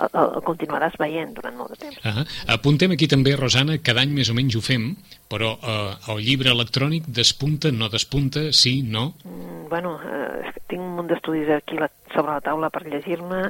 el, 0.00 0.08
el, 0.08 0.40
continuaràs 0.48 0.96
veient 0.98 1.34
durant 1.36 1.54
molt 1.60 1.74
de 1.76 1.78
temps. 1.84 2.00
Ah, 2.08 2.24
apuntem 2.56 2.90
aquí 2.96 3.06
també, 3.06 3.36
Rosana, 3.36 3.76
cada 3.78 4.00
any 4.02 4.10
més 4.16 4.30
o 4.32 4.34
menys 4.34 4.56
ho 4.56 4.64
fem, 4.64 4.96
però 5.28 5.52
eh, 5.62 5.94
el 6.08 6.24
llibre 6.24 6.50
electrònic 6.50 7.06
despunta, 7.06 7.70
no 7.70 7.88
despunta, 7.92 8.48
sí, 8.56 8.80
no? 8.82 9.12
Mm, 9.24 9.68
bueno, 9.68 9.98
eh, 10.02 10.50
tinc 10.66 10.80
un 10.80 10.96
munt 10.96 11.08
d'estudis 11.12 11.48
aquí 11.60 11.76
la, 11.78 11.90
sobre 12.14 12.32
la 12.32 12.40
taula 12.40 12.70
per 12.72 12.86
llegir-me, 12.88 13.44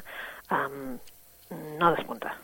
um, 0.50 0.98
no 1.78 1.94
despunta. 1.96 2.34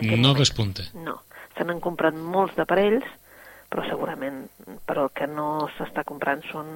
No 0.00 0.16
moment. 0.16 0.38
despunta. 0.38 0.82
No. 0.94 1.20
Se 1.54 1.64
n'han 1.66 1.82
comprat 1.82 2.16
molts 2.16 2.56
d'aparells, 2.58 3.06
però 3.70 3.84
segurament 3.88 4.44
però 4.86 5.08
el 5.08 5.14
que 5.14 5.26
no 5.30 5.68
s'està 5.76 6.04
comprant 6.06 6.42
són 6.50 6.68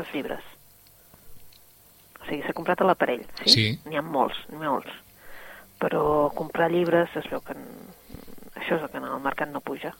els 0.00 0.12
llibres. 0.14 0.44
O 2.20 2.26
sigui, 2.26 2.42
s'ha 2.46 2.56
comprat 2.56 2.80
l'aparell, 2.80 3.24
sí? 3.42 3.50
Sí. 3.52 3.66
N'hi 3.88 4.00
ha 4.00 4.04
molts, 4.04 4.38
molts. 4.56 4.92
Però 5.82 6.30
comprar 6.36 6.70
llibres 6.72 7.12
es 7.20 7.28
veu 7.32 7.42
que 7.44 7.56
això 8.54 8.78
és 8.78 8.82
el 8.82 8.90
que 8.90 9.00
en 9.02 9.08
el 9.10 9.22
mercat 9.24 9.50
no 9.52 9.60
puja. 9.60 9.92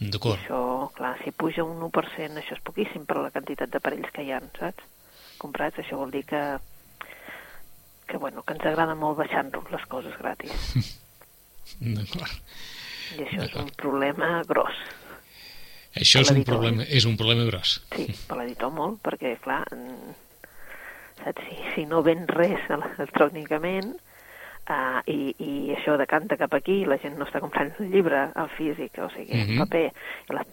D'acord. 0.00 0.40
Això, 0.40 0.90
clar, 0.96 1.12
si 1.22 1.30
puja 1.36 1.66
un 1.68 1.82
1%, 1.84 2.40
això 2.40 2.56
és 2.56 2.64
poquíssim 2.64 3.04
per 3.06 3.20
la 3.20 3.30
quantitat 3.34 3.70
d'aparells 3.70 4.10
que 4.14 4.24
hi 4.24 4.32
ha, 4.32 4.40
saps? 4.58 4.88
Comprats, 5.42 5.78
això 5.82 5.98
vol 6.00 6.10
dir 6.14 6.24
que, 6.26 6.40
que, 8.08 8.16
bueno, 8.16 8.42
que 8.42 8.56
ens 8.56 8.66
agrada 8.70 8.96
molt 8.98 9.20
baixar-nos 9.20 9.70
les 9.74 9.84
coses 9.92 10.16
gratis. 10.18 10.72
D'acord. 11.98 12.40
I 13.18 13.24
això 13.26 13.42
és 13.46 13.54
un 13.60 13.70
problema 13.76 14.42
gros. 14.48 14.74
Això 15.94 16.22
és 16.24 16.30
un, 16.32 16.42
problema, 16.48 16.84
és 16.88 17.04
un 17.04 17.16
problema 17.20 17.44
gros. 17.50 17.82
Sí, 17.94 18.06
per 18.28 18.38
l'editor 18.38 18.70
molt, 18.72 19.00
perquè, 19.04 19.34
clar, 19.44 19.60
mm, 19.74 20.14
saps, 21.24 21.42
si, 21.48 21.58
si 21.74 21.84
no 21.90 22.00
ven 22.02 22.24
res 22.30 22.64
electrònicament 22.72 23.92
uh, 23.92 25.02
i, 25.06 25.34
i 25.36 25.52
això 25.76 25.98
decanta 26.00 26.38
cap 26.40 26.54
aquí, 26.56 26.84
la 26.88 26.96
gent 27.02 27.18
no 27.20 27.26
està 27.28 27.42
comprant 27.44 27.74
el 27.78 27.90
llibre, 27.92 28.24
el 28.40 28.48
físic, 28.56 28.96
o 29.04 29.10
sigui, 29.12 29.36
el 29.36 29.48
Mhm. 29.52 29.58
paper, 29.66 29.84
i 30.30 30.36
la, 30.38 30.46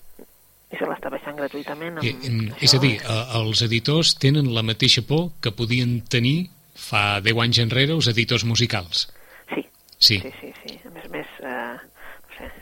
se 0.75 0.85
l'està 0.85 1.09
baixant 1.09 1.37
gratuïtament. 1.39 1.97
Amb 1.97 2.03
I, 2.05 2.13
això. 2.13 2.57
és 2.67 2.73
a 2.75 2.79
dir, 2.83 2.95
eh, 3.01 3.23
els 3.39 3.61
editors 3.65 4.15
tenen 4.19 4.51
la 4.53 4.61
mateixa 4.61 5.01
por 5.07 5.31
que 5.41 5.51
podien 5.55 6.01
tenir 6.01 6.49
fa 6.75 7.21
10 7.21 7.39
anys 7.45 7.59
enrere 7.63 7.93
els 7.95 8.07
editors 8.11 8.43
musicals. 8.45 9.07
Sí, 9.55 9.63
Sí. 9.97 10.19
sí, 10.19 10.31
sí. 10.41 10.53
sí. 10.67 10.79
A 10.85 10.89
més 10.91 11.05
a 11.05 11.09
més, 11.09 11.27
eh, 11.39 11.77
sé, 11.79 11.98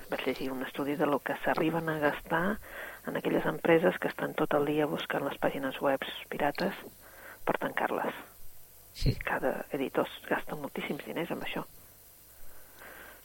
vaig 0.10 0.24
llegir 0.26 0.52
un 0.52 0.64
estudi 0.66 0.96
de 0.96 1.06
lo 1.06 1.20
que 1.20 1.36
s'arriben 1.44 1.90
a 1.90 1.98
gastar 2.00 2.60
en 3.08 3.18
aquelles 3.18 3.46
empreses 3.46 3.98
que 4.00 4.08
estan 4.08 4.34
tot 4.36 4.54
el 4.54 4.66
dia 4.66 4.86
buscant 4.88 5.24
les 5.28 5.38
pàgines 5.40 5.80
web 5.82 6.02
pirates 6.30 6.74
per 7.46 7.58
tancar-les. 7.60 8.14
Sí. 8.94 9.14
Cada 9.24 9.66
editor 9.72 10.08
gasta 10.30 10.56
moltíssims 10.56 11.06
diners 11.06 11.32
amb 11.32 11.44
això. 11.44 11.64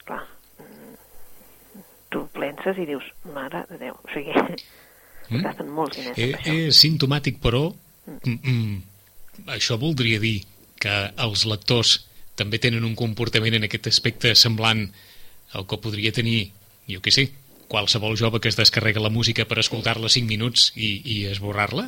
Clar, 0.05 0.21
mm, 0.59 0.95
tu 2.11 2.25
penses 2.35 2.77
i 2.77 2.85
dius, 2.85 3.03
mare 3.33 3.65
de 3.69 3.77
Déu, 3.77 3.95
o 3.99 4.09
sigui, 4.13 4.33
Mm. 5.31 5.39
gasten 5.41 5.69
molts 5.71 5.95
diners 5.97 6.17
Eh, 6.19 6.33
amb 6.33 6.41
això. 6.41 6.53
és 6.67 6.75
simptomàtic, 6.83 7.37
però, 7.39 7.73
mm, 8.05 8.33
mm, 8.43 8.81
això 9.55 9.77
voldria 9.79 10.19
dir 10.19 10.43
que 10.77 11.13
els 11.17 11.45
lectors 11.45 11.93
també 12.35 12.59
tenen 12.59 12.83
un 12.83 12.93
comportament 12.93 13.55
en 13.55 13.63
aquest 13.63 13.87
aspecte 13.87 14.35
semblant 14.35 14.91
al 15.53 15.65
que 15.65 15.77
podria 15.77 16.11
tenir, 16.11 16.51
jo 16.89 17.01
què 17.03 17.13
sé, 17.13 17.27
qualsevol 17.73 18.17
jove 18.19 18.41
que 18.41 18.51
es 18.51 18.57
descarrega 18.59 19.01
la 19.01 19.11
música 19.13 19.47
per 19.49 19.57
escoltar-la 19.61 20.11
5 20.11 20.29
minuts 20.29 20.71
i, 20.75 20.91
i 21.03 21.15
esborrar-la? 21.31 21.87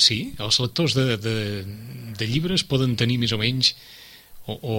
Sí, 0.00 0.20
els 0.40 0.60
lectors 0.62 0.96
de, 0.96 1.18
de, 1.20 1.36
de 2.18 2.28
llibres 2.30 2.64
poden 2.68 2.96
tenir 2.96 3.18
més 3.20 3.34
o 3.36 3.40
menys 3.40 3.74
o, 4.46 4.56
o, 4.56 4.76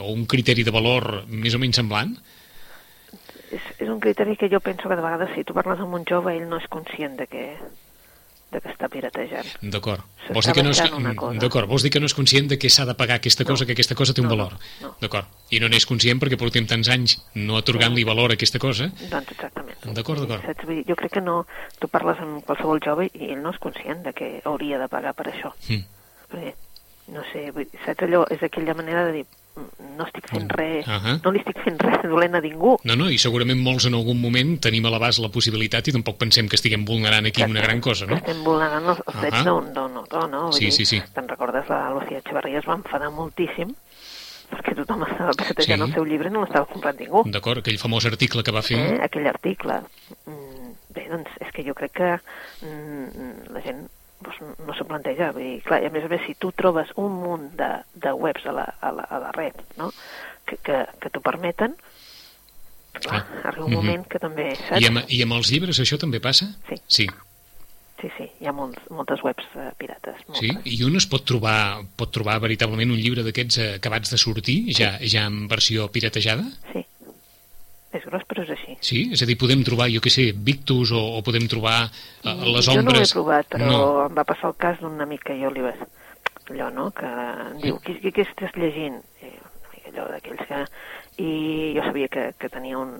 o 0.00 0.12
un 0.12 0.24
criteri 0.30 0.64
de 0.64 0.74
valor 0.74 1.26
més 1.28 1.56
o 1.56 1.60
menys 1.60 1.82
semblant? 1.82 2.14
És, 3.52 3.64
és 3.76 3.88
un 3.92 4.00
criteri 4.00 4.38
que 4.40 4.48
jo 4.48 4.62
penso 4.64 4.88
que 4.88 4.96
de 4.96 5.04
vegades 5.04 5.34
si 5.36 5.44
tu 5.44 5.56
parles 5.56 5.82
amb 5.84 5.98
un 5.98 6.06
jove 6.08 6.32
ell 6.32 6.48
no 6.48 6.60
és 6.62 6.70
conscient 6.72 7.18
de 7.20 7.28
que, 7.28 7.46
de 8.52 8.60
que 8.60 8.68
està 8.70 8.88
piratejant. 8.92 9.48
D'acord. 9.62 10.04
Vols 10.32 10.46
dir 10.46 10.54
que 10.54 10.62
no 10.62 10.70
és 10.70 10.80
d'acord, 11.40 11.66
vols 11.68 11.82
dir 11.82 11.90
que 11.90 12.00
no 12.00 12.06
és 12.06 12.14
conscient 12.14 12.46
de 12.48 12.58
que 12.58 12.68
s'ha 12.70 12.84
de 12.86 12.94
pagar 12.94 13.16
aquesta 13.18 13.44
cosa, 13.44 13.64
No. 13.64 13.66
que 13.66 13.72
aquesta 13.72 13.94
cosa 13.98 14.14
té 14.14 14.20
un 14.20 14.28
No, 14.28 14.36
valor. 14.36 14.52
no, 14.80 14.88
no. 14.88 14.96
D'acord. 15.00 15.26
I 15.50 15.58
no 15.60 15.68
n'és 15.68 15.86
conscient 15.86 16.20
perquè 16.20 16.38
portem 16.38 16.66
tants 16.66 16.88
anys 16.88 17.18
no 17.34 17.56
atorgant-li 17.56 18.04
valor 18.04 18.30
a 18.30 18.34
aquesta 18.34 18.58
cosa. 18.58 18.90
Doncs 19.10 19.32
exactament. 19.32 19.78
D'acord, 19.96 20.20
d'acord. 20.20 20.44
Saps? 20.46 20.68
Jo 20.88 20.94
crec 20.96 21.12
que 21.12 21.20
no... 21.20 21.46
Tu 21.80 21.88
parles 21.88 22.18
amb 22.20 22.44
qualsevol 22.46 22.78
jove 22.84 23.08
i 23.14 23.32
ell 23.32 23.42
no 23.42 23.50
és 23.50 23.58
conscient 23.58 24.02
de 24.04 24.12
que 24.12 24.40
hauria 24.44 24.78
de 24.78 24.88
pagar 24.88 25.14
per 25.14 25.26
això. 25.32 25.52
Mm. 25.68 25.84
Perquè, 26.30 26.54
no 27.08 27.22
sé, 27.32 27.50
vull 27.50 27.66
saps 27.84 28.02
allò? 28.06 28.24
És 28.30 28.42
aquella 28.42 28.74
manera 28.74 29.04
de 29.06 29.12
dir 29.12 29.24
"Mm, 29.24 29.41
no 29.54 30.04
estic 30.06 30.26
fent 30.30 30.46
Mm. 30.48 30.56
res, 30.56 30.86
Ahà. 30.88 31.20
no 31.24 31.30
li 31.30 31.38
estic 31.40 31.58
fent 31.62 31.78
res 31.78 32.02
dolent 32.08 32.34
a 32.34 32.40
ningú. 32.40 32.78
No, 32.84 32.96
no, 32.96 33.10
i 33.10 33.18
segurament 33.18 33.60
molts 33.60 33.84
en 33.86 33.94
algun 33.94 34.20
moment 34.20 34.58
tenim 34.60 34.86
a 34.86 34.90
l'abast 34.90 35.18
la 35.20 35.28
possibilitat 35.28 35.88
i 35.88 35.92
tampoc 35.92 36.16
pensem 36.16 36.48
que 36.48 36.56
estiguem 36.56 36.84
vulnerant 36.88 37.26
aquí 37.26 37.42
una 37.44 37.60
gran 37.60 37.80
cosa, 37.80 38.06
no? 38.06 38.16
Que 38.16 38.30
estem 38.30 38.42
vulnerant 38.44 38.84
els, 38.88 39.02
els 39.06 39.20
drets 39.20 39.36
Ahà. 39.36 39.44
d'un 39.44 39.72
d'un 39.74 39.96
autor, 39.98 40.28
no? 40.30 40.42
Vull 40.50 40.52
Sí, 40.56 40.64
dir, 40.64 40.72
sí, 40.72 40.86
sí. 40.86 41.02
Te'n 41.14 41.28
recordes, 41.28 41.68
la 41.68 41.90
Lucía 41.92 42.18
Echeverría 42.18 42.58
es 42.60 42.66
va 42.68 42.74
enfadar 42.80 43.10
moltíssim 43.10 43.74
perquè 44.52 44.74
tothom 44.76 45.02
estava 45.04 45.32
piratejant 45.32 45.80
Sí. 45.80 45.88
el 45.88 45.92
seu 45.94 46.04
llibre 46.04 46.28
i 46.28 46.32
no 46.32 46.42
l'estava 46.42 46.66
comprant 46.66 46.98
ningú. 47.00 47.22
D'acord, 47.26 47.58
aquell 47.62 47.78
famós 47.78 48.04
article 48.06 48.42
que 48.42 48.52
va 48.52 48.62
fer... 48.62 48.76
eh, 48.78 49.00
aquell 49.04 49.26
article. 49.26 49.80
Mm, 50.26 50.72
bé, 50.92 51.06
doncs 51.08 51.30
és 51.40 51.52
que 51.52 51.64
jo 51.64 51.72
crec 51.74 51.92
que 51.92 52.10
mm, 52.66 53.52
la 53.54 53.60
gent 53.64 53.88
doncs, 54.24 54.58
no 54.66 54.76
s'ho 54.76 54.86
planteja. 54.88 55.32
Vull 55.36 55.44
dir, 55.46 55.56
clar, 55.66 55.80
i 55.82 55.88
a 55.88 55.94
més 55.94 56.06
a 56.06 56.10
més, 56.12 56.22
si 56.26 56.36
tu 56.38 56.52
trobes 56.56 56.92
un 57.00 57.16
munt 57.22 57.50
de, 57.58 57.70
de 57.94 58.12
webs 58.18 58.46
a 58.46 58.54
la, 58.56 58.68
a 58.80 58.92
la, 58.94 59.08
a 59.08 59.18
la 59.26 59.32
red 59.36 59.58
no? 59.78 59.90
que, 60.48 60.58
que, 60.62 60.84
que 61.00 61.10
t'ho 61.10 61.22
permeten, 61.24 61.76
clar, 62.92 63.02
Clar. 63.02 63.26
arriba 63.50 63.66
un 63.66 63.76
moment 63.80 64.06
que 64.08 64.20
també, 64.22 64.52
saps? 64.60 64.80
I 64.82 64.88
amb, 64.90 65.04
I 65.08 65.22
amb 65.26 65.38
els 65.38 65.52
llibres 65.52 65.80
això 65.82 65.98
també 66.00 66.20
passa? 66.22 66.52
Sí. 66.70 66.80
Sí, 66.86 67.10
Sí, 68.02 68.08
sí, 68.16 68.24
hi 68.42 68.48
ha 68.50 68.52
molts, 68.56 68.82
moltes 68.90 69.20
webs 69.22 69.44
eh, 69.54 69.68
pirates. 69.78 70.16
Moltes. 70.26 70.40
sí. 70.40 70.48
I 70.74 70.80
un 70.82 70.98
es 70.98 71.04
pot 71.06 71.22
trobar, 71.22 71.84
pot 71.94 72.10
trobar 72.10 72.40
veritablement 72.42 72.90
un 72.90 72.98
llibre 72.98 73.22
d'aquests 73.22 73.58
eh, 73.62 73.66
acabats 73.76 74.10
de 74.10 74.18
sortir, 74.18 74.56
ja, 74.74 74.96
ja 75.06 75.28
en 75.30 75.44
versió 75.46 75.86
piratejada? 75.94 76.42
Sí. 76.72 76.82
És 77.92 78.04
gros, 78.08 78.22
però 78.28 78.42
és 78.46 78.50
així. 78.54 78.76
Sí? 78.80 79.00
És 79.12 79.20
a 79.22 79.26
dir, 79.28 79.36
podem 79.36 79.60
trobar, 79.66 79.90
jo 79.92 80.00
què 80.00 80.08
sé, 80.12 80.30
Victus 80.32 80.90
o, 80.96 81.00
o 81.18 81.22
podem 81.26 81.44
trobar 81.50 81.90
eh, 81.90 82.32
les 82.48 82.64
jo 82.64 82.78
no 82.80 82.88
ho 82.88 82.94
he 82.94 83.02
ombres... 83.02 83.12
provat, 83.12 83.48
però 83.52 83.66
No. 83.68 83.82
em 84.06 84.14
va 84.16 84.24
passar 84.24 84.48
el 84.48 84.56
cas 84.56 84.80
d'un 84.80 85.00
amic 85.04 85.26
que 85.28 85.36
jo 85.42 85.50
li 85.52 85.60
vaig... 85.64 85.82
Allò, 86.50 86.70
no?, 86.74 86.88
que 86.96 87.06
em 87.06 87.60
diu, 87.62 87.76
què, 87.84 87.98
què, 88.02 88.10
què 88.16 88.24
estàs 88.26 88.56
llegint? 88.58 88.96
I 89.22 89.28
una 89.30 89.70
mica 89.74 89.92
allò 89.92 90.08
d'aquells 90.10 90.42
que... 90.48 90.62
I 91.22 91.30
jo 91.76 91.84
sabia 91.84 92.08
que, 92.08 92.24
que 92.40 92.48
tenia 92.48 92.78
un, 92.80 92.94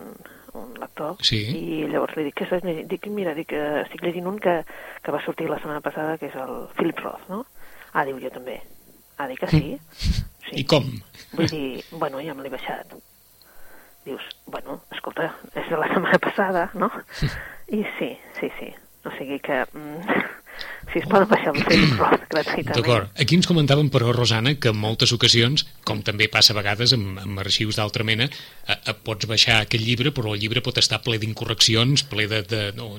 un 0.60 0.74
lector, 0.78 1.16
Sí. 1.24 1.40
i 1.56 1.80
llavors 1.88 2.14
li 2.16 2.26
dic, 2.28 2.36
què 2.38 2.44
estàs 2.46 2.62
llegint? 2.64 2.86
Dic, 2.92 3.08
mira, 3.08 3.32
dic, 3.34 3.52
eh, 3.56 3.80
estic 3.86 4.04
llegint 4.04 4.28
un 4.28 4.36
que, 4.38 4.58
que 5.02 5.14
va 5.14 5.22
sortir 5.24 5.48
la 5.48 5.56
setmana 5.58 5.80
passada, 5.84 6.18
que 6.20 6.28
és 6.28 6.36
el 6.36 6.68
Philip 6.76 7.00
Roth, 7.02 7.24
no? 7.32 7.42
Ah, 7.96 8.04
diu, 8.08 8.20
jo 8.20 8.30
també. 8.32 8.60
Ah, 9.16 9.26
dic 9.32 9.40
que 9.40 9.48
sí? 9.48 9.62
Sí. 9.96 10.12
I 10.60 10.64
com? 10.68 10.86
Vull 11.32 11.48
dir, 11.48 11.64
bueno, 11.96 12.20
ja 12.20 12.36
me 12.36 12.44
l'he 12.44 12.52
baixat. 12.52 12.92
Dius, 14.04 14.22
bueno, 14.46 14.80
escolta, 14.90 15.30
és 15.54 15.68
de 15.70 15.78
la 15.78 15.88
setmana 15.92 16.18
passada, 16.22 16.68
no? 16.74 16.90
I 17.70 17.84
sí, 17.98 18.10
sí, 18.40 18.50
sí. 18.58 18.72
O 19.06 19.10
sigui 19.14 19.38
que, 19.42 19.62
mm, 19.72 20.22
si 20.92 21.00
es 21.00 21.06
poden 21.08 21.28
baixar 21.30 21.52
el 21.54 21.62
Philip 21.64 21.94
Roth 21.98 22.24
gratuïtament. 22.30 22.76
D'acord. 22.76 23.10
Aquí 23.22 23.38
ens 23.38 23.48
comentaven, 23.48 23.88
però, 23.94 24.12
Rosana, 24.14 24.54
que 24.60 24.72
en 24.74 24.78
moltes 24.78 25.12
ocasions, 25.16 25.64
com 25.88 26.02
també 26.06 26.28
passa 26.32 26.52
a 26.52 26.58
vegades 26.58 26.94
amb, 26.96 27.20
amb 27.22 27.42
arxius 27.42 27.78
d'altra 27.80 28.04
mena, 28.04 28.28
eh, 28.28 28.76
eh, 28.76 28.94
pots 29.06 29.28
baixar 29.30 29.60
aquest 29.62 29.84
llibre, 29.84 30.12
però 30.14 30.34
el 30.34 30.42
llibre 30.42 30.64
pot 30.64 30.78
estar 30.82 31.00
ple 31.04 31.18
d'incorreccions, 31.22 32.04
ple 32.10 32.26
de, 32.30 32.42
de, 32.48 32.62
no, 32.78 32.90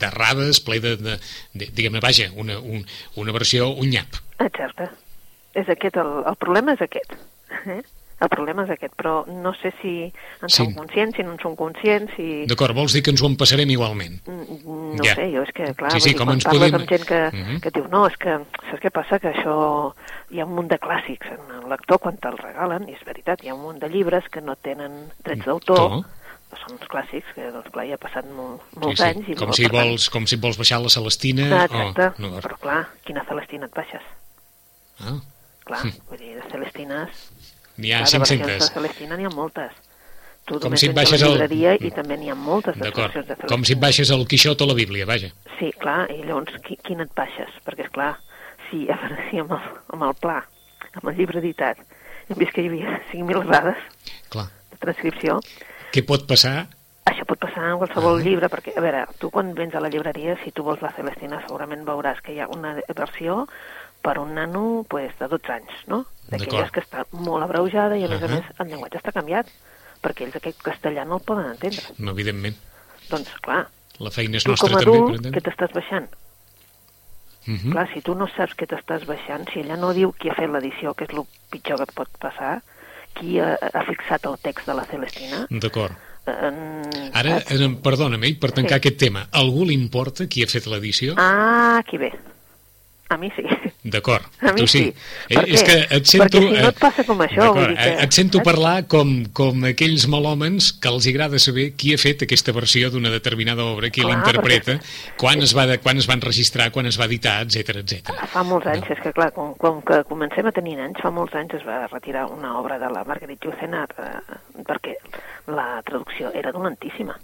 d'errades, 0.00 0.62
ple 0.64 0.80
de, 0.84 0.94
de, 0.96 1.18
de 1.52 1.70
diguem-ne, 1.70 2.02
vaja, 2.04 2.30
una, 2.40 2.58
un, 2.58 2.86
una 3.20 3.36
versió, 3.36 3.68
un 3.74 3.90
nyap. 3.90 4.22
Exacte. 4.38 4.88
És 5.54 5.68
aquest, 5.70 6.00
el, 6.00 6.16
el 6.26 6.40
problema 6.40 6.74
és 6.74 6.82
aquest. 6.82 7.14
Eh? 7.64 7.82
El 8.20 8.28
problema 8.30 8.62
és 8.64 8.70
aquest, 8.70 8.94
però 8.96 9.26
no 9.26 9.52
sé 9.54 9.72
si 9.82 10.04
en 10.40 10.48
Sí. 10.48 10.56
som 10.62 10.72
conscients, 10.74 11.16
si 11.16 11.22
no 11.24 11.32
en 11.32 11.38
som 11.40 11.56
conscients, 11.56 12.12
si... 12.16 12.46
D'acord, 12.46 12.74
vols 12.74 12.92
dir 12.94 13.02
que 13.02 13.10
ens 13.10 13.20
ho 13.22 13.26
empassarem 13.26 13.68
igualment? 13.70 14.20
Mm, 14.26 14.94
No 14.94 15.02
Ja. 15.04 15.16
sé, 15.16 15.26
jo 15.34 15.42
és 15.42 15.50
que, 15.52 15.74
clar, 15.74 15.90
Sí, 15.92 16.00
sí, 16.00 16.14
com 16.14 16.26
quan 16.28 16.36
ens 16.36 16.44
parles 16.44 16.70
podem- 16.70 16.80
amb 16.80 16.88
gent 16.88 17.04
que, 17.04 17.30
Mhm. 17.32 17.60
que 17.60 17.70
diu, 17.70 17.88
no, 17.88 18.06
és 18.06 18.16
que, 18.16 18.38
saps 18.70 18.80
què 18.80 18.90
passa? 18.92 19.18
Que 19.18 19.32
això, 19.34 19.92
hi 20.30 20.38
ha 20.40 20.44
un 20.46 20.54
munt 20.54 20.68
de 20.70 20.78
clàssics 20.78 21.26
en 21.32 21.62
el 21.62 21.68
lector 21.68 21.98
quan 21.98 22.16
te'l 22.16 22.38
regalen, 22.38 22.88
i 22.88 22.92
és 22.92 23.04
veritat, 23.04 23.42
hi 23.42 23.48
ha 23.48 23.54
un 23.54 23.62
munt 23.62 23.80
de 23.80 23.88
llibres 23.88 24.28
que 24.30 24.40
no 24.40 24.54
tenen 24.54 25.10
drets 25.24 25.44
d'autor, 25.44 25.90
No. 25.90 26.02
que 26.50 26.56
són 26.56 26.78
uns 26.78 26.88
clàssics, 26.88 27.34
que, 27.34 27.50
doncs, 27.50 27.68
clar, 27.70 27.86
ja 27.88 27.94
ha 27.94 27.98
passat 27.98 28.24
molt, 28.30 28.62
molts 28.76 29.00
Sí, 29.00 29.02
sí. 29.02 29.10
anys. 29.10 29.28
I, 29.28 29.34
Com, 29.34 29.52
si 29.52 29.62
tant- 29.64 29.72
vols, 29.72 30.08
com 30.08 30.26
si 30.26 30.36
vols 30.36 30.56
baixar 30.56 30.80
la 30.80 30.88
Celestina... 30.88 31.42
Ah, 31.62 31.64
exacte, 31.64 32.06
Oh, 32.06 32.12
no, 32.30 32.40
però 32.40 32.56
clar, 32.60 32.88
quina 33.04 33.24
Celestina 33.24 33.66
et 33.66 33.74
baixes? 33.74 34.02
ah, 35.00 35.20
Clar, 35.64 35.80
Hm. 35.82 35.92
vull 36.10 36.18
dir, 36.18 36.34
de 36.36 36.42
Celestines, 36.52 37.53
n'hi 37.76 37.92
ha 37.92 37.98
clar, 38.04 38.10
de 38.12 38.18
versions 38.18 38.42
500. 38.42 38.68
de 38.68 38.74
Celestina 38.74 39.16
n'hi 39.16 39.24
ha 39.26 39.30
moltes. 39.34 39.72
Tu 40.46 40.58
Com 40.60 40.76
si 40.76 40.86
et 40.90 40.94
baixes 40.94 41.22
llibreria 41.22 41.74
i 41.80 41.90
també 41.90 42.18
n'hi 42.20 42.28
ha 42.30 42.34
moltes 42.36 42.76
de 42.76 42.90
Celestina. 42.92 43.48
com 43.48 43.64
si 43.64 43.72
et 43.72 43.78
baixes 43.80 44.10
el 44.10 44.26
Quixot 44.28 44.60
o 44.60 44.66
la 44.66 44.74
Bíblia, 44.74 45.06
vaja. 45.06 45.30
Sí, 45.58 45.72
clar, 45.80 46.10
i 46.12 46.22
llavors 46.22 46.52
qui, 46.66 46.76
quin 46.84 47.00
et 47.00 47.10
baixes? 47.16 47.48
Perquè, 47.64 47.86
és 47.86 47.90
clar, 47.90 48.18
si, 48.70 48.84
a 48.90 48.96
veure, 49.00 49.18
si 49.30 49.38
amb, 49.40 49.52
el, 49.52 49.60
amb 49.94 50.02
el 50.02 50.14
pla, 50.20 50.42
amb 50.92 51.08
el 51.08 51.16
llibre 51.16 51.38
editat, 51.40 51.78
hem 52.28 52.36
vist 52.36 52.52
que 52.52 52.60
hi 52.62 52.68
havia 52.68 53.00
5.000 53.12 53.40
errades 53.40 53.76
Clar. 54.28 54.46
de 54.70 54.76
transcripció, 54.84 55.40
Què 55.92 56.04
pot 56.04 56.26
passar? 56.28 56.66
això 57.06 57.24
pot 57.28 57.38
passar 57.38 57.70
en 57.70 57.78
qualsevol 57.78 58.18
Ah. 58.20 58.22
llibre, 58.24 58.48
perquè, 58.50 58.76
a 58.76 58.80
veure, 58.80 59.06
tu 59.18 59.30
quan 59.30 59.54
vens 59.54 59.74
a 59.74 59.80
la 59.80 59.88
llibreria, 59.88 60.36
si 60.44 60.50
tu 60.52 60.62
vols 60.62 60.82
la 60.82 60.92
Celestina, 60.92 61.40
segurament 61.46 61.84
veuràs 61.86 62.20
que 62.20 62.32
hi 62.32 62.40
ha 62.40 62.48
una 62.48 62.74
versió 62.96 63.46
per 64.04 64.18
un 64.20 64.34
nano 64.36 64.84
pues, 64.88 65.14
de 65.18 65.28
12 65.32 65.52
anys, 65.54 65.78
no? 65.88 66.02
D'aquelles 66.28 66.70
que 66.72 66.82
està 66.84 67.04
molt 67.12 67.44
abreujada 67.46 67.96
i, 67.96 68.04
a 68.04 68.08
més 68.10 68.22
a 68.22 68.28
Ahà. 68.28 68.34
més, 68.40 68.50
el 68.60 68.68
llenguatge 68.72 69.00
està 69.00 69.12
canviat, 69.16 69.48
perquè 70.04 70.26
ells 70.26 70.36
aquest 70.40 70.60
castellà 70.64 71.06
no 71.08 71.18
el 71.20 71.24
poden 71.24 71.50
entendre. 71.54 71.84
No, 71.98 72.12
evidentment. 72.12 72.56
Doncs, 73.10 73.32
clar, 73.44 73.64
La 74.02 74.10
feina 74.10 74.36
és 74.40 74.44
tu 74.44 74.50
nostra 74.50 74.68
com 74.72 74.76
a 74.76 74.82
adult, 74.82 75.26
què 75.32 75.40
t'estàs 75.44 75.72
baixant? 75.76 76.08
Mhm. 77.46 77.72
Clar, 77.72 77.84
si 77.92 78.00
tu 78.00 78.14
no 78.16 78.26
saps 78.32 78.56
què 78.56 78.66
t'estàs 78.66 79.04
baixant, 79.06 79.44
si 79.52 79.60
ella 79.60 79.76
no 79.76 79.92
diu 79.92 80.12
qui 80.16 80.30
ha 80.32 80.34
fet 80.34 80.48
l'edició, 80.50 80.94
que 80.96 81.04
és 81.04 81.12
el 81.12 81.24
pitjor 81.52 81.76
que 81.78 81.84
et 81.88 81.92
pot 81.94 82.08
passar, 82.18 82.62
qui 83.14 83.38
ha, 83.38 83.52
ha 83.60 83.82
fixat 83.86 84.24
el 84.26 84.38
text 84.42 84.66
de 84.66 84.74
la 84.74 84.84
Celestina... 84.88 85.44
D'acord. 85.50 85.92
Eh, 86.26 86.50
Ara, 87.12 87.36
ara, 87.52 87.66
perdona'm, 87.84 88.24
eh, 88.24 88.32
per 88.40 88.50
tancar 88.56 88.78
Sí. 88.78 88.80
aquest 88.80 88.96
tema, 88.98 89.26
algú 89.30 89.66
li 89.68 89.74
importa 89.76 90.26
qui 90.26 90.42
ha 90.42 90.48
fet 90.48 90.66
l'edició? 90.72 91.14
Ah, 91.20 91.76
aquí 91.84 91.98
ve. 92.00 92.10
A 93.10 93.18
mi 93.20 93.28
sí. 93.36 93.44
D'acord, 93.84 94.24
tu 94.56 94.64
sí. 94.66 94.78
sí. 94.78 94.94
Eh, 95.28 95.34
Per 95.36 95.42
és 95.52 95.62
que 95.62 95.74
et 95.92 96.06
sento... 96.08 96.38
Perquè 96.40 96.40
si 96.40 96.62
no 96.62 96.68
eh, 96.68 96.70
et 96.72 96.78
passa 96.80 97.04
com 97.04 97.18
això, 97.20 97.50
vull 97.52 97.66
dir 97.68 97.76
que- 97.76 97.88
eh, 97.90 98.04
Et 98.06 98.12
sento 98.16 98.40
parlar 98.40 98.86
com, 98.88 99.10
com 99.36 99.64
aquells 99.68 100.06
malhòmens 100.08 100.70
que 100.80 100.88
els 100.88 101.06
agrada 101.10 101.38
saber 101.38 101.66
qui 101.76 101.92
ha 101.92 101.98
fet 102.00 102.22
aquesta 102.24 102.54
versió 102.56 102.88
d'una 102.90 103.10
determinada 103.12 103.62
obra, 103.68 103.90
qui 103.90 104.00
Clar, 104.00 104.14
l'interpreta, 104.14 104.78
perquè- 104.78 105.16
quan, 105.20 105.42
es 105.44 105.52
va, 105.54 105.66
de- 105.68 105.76
quan 105.84 106.00
es 106.00 106.08
van 106.08 106.22
registrar, 106.24 106.70
quan 106.72 106.86
es 106.88 106.96
va 106.98 107.04
editar, 107.04 107.42
etc 107.44 107.76
etc. 107.82 108.08
Fa 108.32 108.42
molts 108.42 108.66
anys, 108.72 108.88
és 108.96 109.04
que 109.04 109.12
clar, 109.12 109.30
com, 109.36 109.52
com 109.60 109.82
que 109.84 110.00
comencem 110.08 110.46
a 110.48 110.52
tenir 110.56 110.78
anys, 110.80 111.02
fa 111.04 111.10
molts 111.12 111.34
anys 111.36 111.52
es 111.60 111.68
va 111.68 111.82
retirar 111.86 112.24
una 112.32 112.56
obra 112.58 112.78
de 112.80 112.88
la 112.88 113.04
Marguerite 113.04 113.44
Yourcenar 113.50 113.84
eh, 114.00 114.40
perquè 114.64 114.96
la 115.52 115.82
traducció 115.84 116.32
era 116.32 116.52
dolentíssima. 116.56 117.18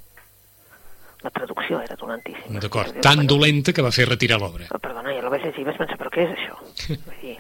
La 1.23 1.31
traducció 1.31 1.81
era 1.83 1.97
dolentíssima. 2.01 2.61
D'acord, 2.61 3.01
tan 3.05 3.27
dolenta 3.27 3.73
que 3.73 3.83
va 3.83 3.91
fer 3.93 4.07
retirar 4.09 4.39
l'obra. 4.41 4.67
oh, 4.73 4.79
Perdona, 4.79 5.13
jo 5.13 5.23
la 5.23 5.29
vaig 5.35 5.45
llegir 5.45 5.63
i 5.63 5.69
vaig 5.69 5.77
pensar, 5.77 5.99
però 6.01 6.11
què 6.15 6.25
és 6.29 6.33
això? 6.39 6.57
Vull 7.07 7.21
dir, 7.21 7.37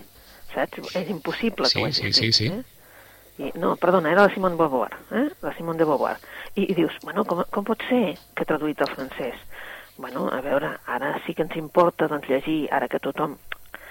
saps? 0.54 0.94
És 0.96 1.08
impossible 1.08 1.66
Sí, 1.70 1.78
que 1.78 1.82
ho 1.84 1.88
hagi 1.88 2.02
sí, 2.02 2.08
escrit, 2.10 2.34
sí, 2.34 2.48
sí. 2.48 2.52
Eh? 2.52 2.62
I, 3.40 3.52
no, 3.58 3.76
perdona, 3.80 4.10
era 4.12 4.26
la 4.26 4.34
Simone 4.34 4.52
de 4.52 4.60
Beauvoir, 4.60 4.92
eh? 5.16 5.28
la 5.40 5.54
Simone 5.56 5.78
de 5.78 5.84
Beauvoir. 5.88 6.18
I, 6.56 6.66
i 6.70 6.74
dius, 6.76 6.92
bueno, 7.02 7.24
com, 7.24 7.40
com 7.50 7.64
pot 7.64 7.80
ser 7.88 8.18
que 8.36 8.44
ha 8.44 8.48
traduït 8.50 8.82
al 8.84 8.90
francès? 8.92 9.38
Bueno, 9.96 10.26
a 10.32 10.40
veure, 10.44 10.74
ara 10.86 11.14
sí 11.26 11.32
que 11.34 11.42
ens 11.46 11.56
importa 11.56 12.08
doncs, 12.08 12.28
llegir, 12.28 12.66
ara 12.72 12.88
que 12.88 13.00
tothom... 13.00 13.38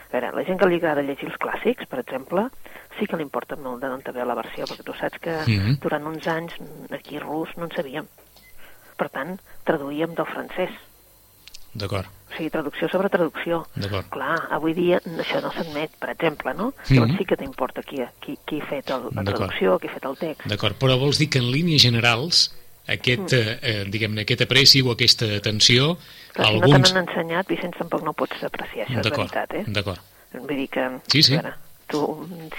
A 0.10 0.14
veure, 0.14 0.32
la 0.34 0.44
gent 0.46 0.58
que 0.58 0.66
li 0.70 0.78
agrada 0.80 1.04
llegir 1.06 1.28
els 1.30 1.38
clàssics, 1.42 1.86
per 1.90 2.00
exemple, 2.02 2.48
sí 2.98 3.06
que 3.06 3.18
li 3.18 3.22
importa 3.26 3.56
molt 3.62 3.82
de 3.84 3.90
d'on 3.92 4.02
ve 4.14 4.24
la 4.26 4.34
versió, 4.38 4.66
perquè 4.66 4.86
tu 4.86 4.94
saps 4.98 5.20
que 5.22 5.36
Mhm. 5.46 5.76
durant 5.82 6.08
uns 6.10 6.26
anys 6.28 6.56
mm, 6.60 6.94
aquí 6.98 7.20
rus 7.20 7.50
no 7.58 7.66
en 7.66 7.72
sabíem. 7.76 8.08
Per 9.00 9.08
tant, 9.14 9.38
traduïem 9.68 10.12
del 10.18 10.28
francès. 10.28 10.72
D'acord, 11.74 12.08
O 12.30 12.36
sigui, 12.38 12.50
traducció 12.54 12.88
sobre 12.90 13.10
traducció. 13.10 13.64
D'acord. 13.76 14.08
Clar, 14.14 14.36
avui 14.54 14.74
dia 14.78 15.00
això 15.22 15.40
no 15.42 15.50
s'admet, 15.54 15.92
per 16.02 16.12
exemple, 16.14 16.54
no? 16.54 16.72
Mhm. 16.88 16.96
Llavors 16.96 17.18
sí 17.18 17.26
que 17.26 17.38
t'importa 17.38 17.82
qui, 17.82 17.98
qui, 18.22 18.36
qui 18.46 18.60
ha 18.62 18.66
fet 18.70 18.90
el, 18.94 19.08
la 19.16 19.24
traducció, 19.24 19.78
qui 19.80 19.88
ha 19.88 19.94
fet 19.94 20.06
el 20.06 20.18
text. 20.18 20.46
d'acord. 20.50 20.78
Però 20.78 20.98
vols 21.00 21.18
dir 21.18 21.30
que 21.30 21.40
en 21.40 21.50
línies 21.52 21.82
generals 21.82 22.50
aquest, 22.88 23.34
eh, 23.34 23.60
eh, 23.62 23.86
diguem-ne, 23.90 24.22
aquest 24.26 24.42
apreci 24.46 24.82
o 24.82 24.92
aquesta 24.92 25.26
atenció, 25.38 25.96
Clar, 26.34 26.48
si 26.48 26.54
no 26.60 26.66
alguns... 26.66 26.90
te 26.90 26.94
n'han 26.94 27.08
ensenyat, 27.08 27.48
Vicenç, 27.48 27.78
tampoc 27.78 28.04
no 28.04 28.14
pots 28.14 28.44
apreciar, 28.44 28.88
això 28.88 29.00
és 29.00 29.10
veritat, 29.18 29.54
eh? 29.54 29.64
d'acord. 29.68 30.00
Vull 30.34 30.56
dir 30.58 30.68
que, 30.70 30.88
Sí, 31.08 31.24
sí. 31.24 31.34
veure, 31.38 31.54
tu, 31.88 32.02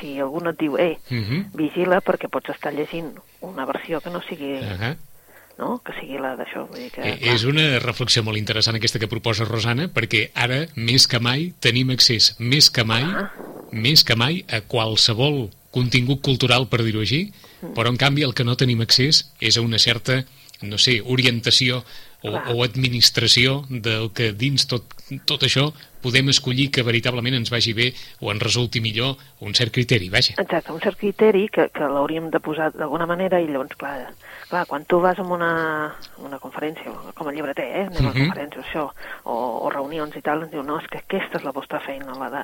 si 0.00 0.18
algú 0.20 0.40
no 0.42 0.50
et 0.50 0.58
diu, 0.58 0.76
eh, 0.78 0.98
Mhm. 1.10 1.50
vigila 1.54 2.00
perquè 2.00 2.28
pots 2.30 2.50
estar 2.50 2.72
llegint 2.72 3.12
una 3.40 3.64
versió 3.66 4.00
que 4.00 4.10
no 4.10 4.20
sigui, 4.22 4.56
Ahà. 4.58 4.96
No?, 5.60 5.82
que 5.84 5.92
sigui 6.00 6.18
la 6.18 6.34
d'això. 6.38 6.66
Que, 6.72 7.02
Eh, 7.04 7.18
És 7.34 7.44
una 7.44 7.78
reflexió 7.78 8.22
molt 8.24 8.38
interessant 8.40 8.76
aquesta 8.76 8.98
que 8.98 9.08
proposa 9.08 9.44
Rosana, 9.44 9.88
perquè 9.92 10.30
ara, 10.34 10.66
més 10.74 11.06
que 11.06 11.20
mai, 11.20 11.52
tenim 11.60 11.90
accés, 11.90 12.34
més 12.38 12.70
que 12.70 12.84
mai, 12.84 13.04
Ah. 13.04 13.30
més 13.70 14.02
que 14.04 14.16
mai, 14.16 14.44
a 14.48 14.62
qualsevol 14.62 15.50
contingut 15.70 16.20
cultural, 16.22 16.66
per 16.68 16.82
dir-ho 16.82 17.00
així, 17.00 17.32
Mm. 17.62 17.74
però 17.76 17.88
en 17.90 17.96
canvi 17.96 18.22
el 18.24 18.34
que 18.34 18.42
no 18.44 18.56
tenim 18.56 18.80
accés 18.80 19.30
és 19.40 19.56
a 19.56 19.60
una 19.60 19.78
certa, 19.78 20.24
no 20.62 20.78
sé, 20.78 21.00
orientació 21.04 21.84
o, 22.22 22.30
Clar. 22.30 22.52
o 22.54 22.64
administració 22.64 23.64
del 23.70 24.10
que 24.12 24.32
dins 24.32 24.66
tot, 24.66 24.84
tot 25.26 25.42
això 25.42 25.72
podem 26.02 26.28
escollir 26.32 26.70
que 26.70 26.82
veritablement 26.82 27.34
ens 27.36 27.50
vagi 27.52 27.72
bé 27.76 27.90
o 28.20 28.30
ens 28.32 28.42
resulti 28.42 28.80
millor 28.80 29.16
un 29.40 29.54
cert 29.54 29.72
criteri, 29.72 30.08
vaja. 30.10 30.34
Exacte, 30.40 30.72
un 30.72 30.80
cert 30.80 30.98
criteri 30.98 31.48
que, 31.48 31.68
que 31.68 31.88
l'hauríem 31.88 32.30
de 32.30 32.40
posar 32.40 32.70
d'alguna 32.72 33.06
manera 33.06 33.40
i 33.40 33.46
llavors, 33.48 33.76
clar, 33.76 34.08
clar, 34.48 34.66
quan 34.66 34.84
tu 34.84 35.00
vas 35.00 35.18
a 35.18 35.22
una, 35.22 35.94
una 36.18 36.38
conferència, 36.38 36.90
com 37.14 37.28
a 37.28 37.32
llibreter, 37.32 37.64
eh, 37.68 37.86
anem 37.86 38.06
a 38.06 38.10
Mhm. 38.10 38.26
conferències, 38.26 38.64
això, 38.66 38.88
o, 39.24 39.34
o 39.66 39.70
reunions 39.70 40.16
i 40.16 40.22
tal, 40.22 40.42
ens 40.42 40.50
diu, 40.52 40.62
no, 40.62 40.78
és 40.80 40.88
que 40.88 40.98
aquesta 40.98 41.38
és 41.38 41.44
la 41.44 41.52
vostra 41.52 41.80
feina, 41.80 42.12
la 42.18 42.30
de, 42.30 42.42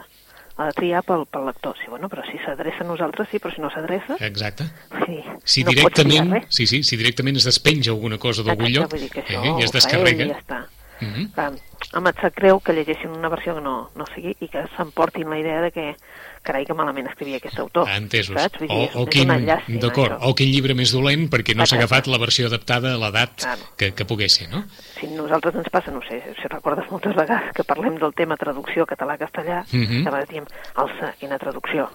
la 0.59 0.67
de 0.71 0.73
triar 0.73 1.03
pel, 1.05 1.27
pel 1.27 1.45
lector. 1.47 1.75
Sí, 1.77 1.89
bueno, 1.91 2.09
però 2.09 2.23
si 2.31 2.39
s'adreça 2.45 2.85
a 2.85 2.87
nosaltres, 2.89 3.29
sí, 3.31 3.39
però 3.39 3.55
si 3.55 3.61
no 3.61 3.69
s'adreça, 3.71 4.17
Exacte. 4.21 4.65
sí, 5.05 5.19
Si 5.45 5.65
no 5.65 5.73
pots 5.73 5.95
triar 5.95 6.07
directament, 6.07 6.33
res. 6.33 6.47
sí, 6.55 6.67
sí, 6.67 6.83
si 6.83 6.97
directament 6.97 7.37
es 7.37 7.45
despenja 7.45 7.91
alguna 7.91 8.19
cosa 8.19 8.43
d'algun 8.43 8.71
lloc 8.73 8.93
dir 8.95 9.11
que 9.11 9.25
això 9.25 9.43
eh, 9.43 9.61
i 9.61 9.65
es 9.65 9.73
descarrega, 9.73 10.25
ell 10.25 10.33
ja 10.33 10.39
està. 10.41 10.63
Mhm. 11.01 11.33
Clar, 11.35 11.53
home, 11.95 12.11
et 12.11 12.21
sap 12.21 12.35
greu 12.37 12.61
que 12.61 12.73
llegessin 12.73 13.11
una 13.11 13.29
versió 13.29 13.55
que 13.55 13.61
no, 13.61 13.91
no 13.95 14.07
sigui 14.15 14.37
i 14.41 14.49
que 14.49 14.63
s'emportin 14.77 15.29
la 15.29 15.39
idea 15.39 15.61
de 15.61 15.71
que, 15.71 15.95
carai, 16.43 16.65
que 16.65 16.73
malament 16.75 17.09
escrivia 17.09 17.37
aquest 17.37 17.59
autor. 17.59 17.89
Entesos. 17.91 18.35
Saps? 18.41 18.59
Vull 18.61 18.71
O, 18.71 18.79
dir, 18.81 18.91
o 18.95 19.03
és 19.03 19.09
quin, 19.11 19.29
llàstima, 19.47 19.81
d'acord, 19.81 20.17
o 20.23 20.35
quin 20.35 20.49
llibre 20.51 20.75
més 20.75 20.93
dolent 20.93 21.29
perquè 21.29 21.55
no 21.57 21.67
s'ha 21.67 21.77
agafat 21.77 22.07
la 22.07 22.19
versió 22.19 22.47
adaptada 22.47 22.95
a 22.95 22.99
l'edat 22.99 23.37
Claro. 23.43 23.63
que, 23.77 23.93
que 23.95 24.05
pogués 24.05 24.33
ser, 24.35 24.49
no? 24.49 24.65
Si 24.99 25.07
nosaltres 25.09 25.55
ens 25.55 25.69
passa, 25.69 25.91
no 25.91 26.01
sé, 26.09 26.23
si 26.41 26.49
recordes 26.49 26.91
moltes 26.91 27.15
vegades 27.15 27.53
que 27.55 27.65
parlem 27.65 27.99
del 27.99 28.15
tema 28.15 28.37
traducció 28.37 28.87
català-castellà, 28.87 29.65
Mhm. 29.73 30.03
que 30.03 30.09
a 30.09 30.13
vegades 30.13 30.29
diem, 30.29 30.45
alça, 30.77 31.15
quina 31.21 31.39
traducció? 31.39 31.91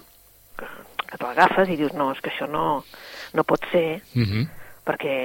Que, 0.58 0.66
que 1.08 1.18
te 1.18 1.24
l'agafes 1.24 1.70
i 1.70 1.76
dius, 1.76 1.94
no, 1.94 2.12
és 2.12 2.22
que 2.22 2.30
això 2.30 2.48
no, 2.48 2.84
no 3.34 3.44
pot 3.44 3.60
ser 3.72 4.02
Uh 4.16 4.22
-huh. 4.22 4.48
Perquè, 4.86 5.16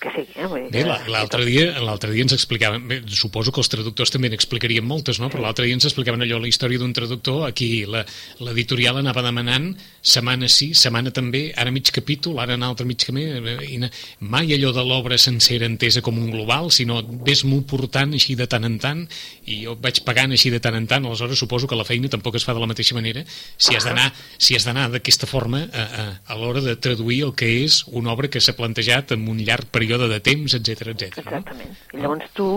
que 0.00 0.10
sigui, 0.14 0.32
eh? 0.40 0.46
Vull 0.48 0.62
dir 0.72 0.72
Bé, 0.72 0.94
l'altre 1.12 1.44
dia, 1.44 1.66
l'altre 1.84 2.10
dia 2.14 2.24
ens 2.24 2.32
explicaven, 2.32 2.86
bé, 2.88 3.00
suposo 3.12 3.52
que 3.52 3.60
els 3.60 3.68
traductors 3.68 4.10
també 4.14 4.30
n'explicarien 4.32 4.84
moltes, 4.86 5.20
no? 5.20 5.28
però 5.30 5.42
l'altre 5.44 5.66
dia 5.68 5.76
ens 5.76 5.84
explicaven 5.88 6.24
allò, 6.24 6.38
la 6.40 6.48
història 6.48 6.80
d'un 6.80 6.94
traductor, 6.96 7.44
aquí 7.48 7.84
la- 7.86 8.04
l'editorial 8.40 8.96
anava 9.02 9.22
demanant 9.26 9.72
setmana 10.00 10.48
sí, 10.48 10.70
setmana 10.74 11.12
també, 11.14 11.50
ara 11.56 11.70
mig 11.70 11.90
capítol, 11.92 12.40
ara 12.40 12.56
un 12.56 12.64
altre 12.66 12.86
mig 12.88 12.98
camí, 13.04 13.26
i 13.68 13.78
na- 13.82 13.90
mai 14.20 14.54
allò 14.56 14.72
de 14.72 14.84
l'obra 14.88 15.18
sencera 15.20 15.66
entesa 15.68 16.00
com 16.02 16.16
un 16.18 16.30
global, 16.32 16.70
sinó 16.72 17.02
ves-m'ho 17.04 17.62
portant 17.68 18.16
així 18.16 18.34
de 18.40 18.46
tant 18.48 18.64
en 18.64 18.78
tant, 18.82 19.04
i 19.44 19.62
jo 19.66 19.76
vaig 19.76 20.00
pagant 20.06 20.32
així 20.32 20.50
de 20.50 20.60
tant 20.64 20.74
en 20.80 20.86
tant, 20.88 21.04
aleshores 21.06 21.38
suposo 21.38 21.68
que 21.68 21.76
la 21.76 21.84
feina 21.84 22.08
tampoc 22.08 22.40
es 22.40 22.44
fa 22.48 22.54
de 22.56 22.60
la 22.64 22.70
mateixa 22.72 22.96
manera, 22.96 23.22
si 23.58 23.76
has 23.76 23.84
d'anar 23.84 24.08
si 24.38 24.56
has 24.56 24.64
d'anar 24.64 24.88
d'aquesta 24.90 25.26
forma 25.28 25.66
a, 25.68 25.82
a, 25.84 26.04
a 26.32 26.36
l'hora 26.40 26.60
de 26.64 26.74
traduir 26.76 27.22
el 27.28 27.34
que 27.36 27.52
és 27.62 27.82
una 27.92 28.12
obra 28.16 28.28
que 28.32 28.40
s'ha 28.40 28.56
plantejat 28.62 29.12
en 29.18 29.26
un 29.28 29.42
llarg 29.42 29.66
període 29.74 30.08
de 30.08 30.20
temps, 30.24 30.54
etc 30.54 30.94
etc. 30.94 31.18
no? 31.18 31.22
Exactament. 31.26 31.76
I 31.92 32.00
llavors 32.02 32.30
tu, 32.38 32.48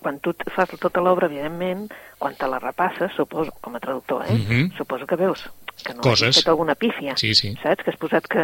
quan 0.00 0.20
tu 0.22 0.32
fas 0.54 0.70
tota 0.78 1.02
l'obra, 1.02 1.26
evidentment, 1.26 1.88
quan 2.18 2.34
te 2.38 2.46
la 2.50 2.58
repasses, 2.62 3.12
suposo, 3.18 3.52
com 3.60 3.74
a 3.76 3.80
traductor, 3.82 4.24
eh? 4.28 4.34
Mhm. 4.38 4.76
Suposo 4.78 5.06
que 5.06 5.16
veus 5.18 5.42
que 5.84 5.94
no 5.94 6.00
Coses. 6.02 6.28
has 6.30 6.36
fet 6.42 6.48
alguna 6.50 6.74
pífia, 6.74 7.16
Sí, 7.16 7.34
sí. 7.34 7.52
saps? 7.62 7.84
Que 7.84 7.90
has 7.92 7.96
posat 7.98 8.26
que, 8.26 8.42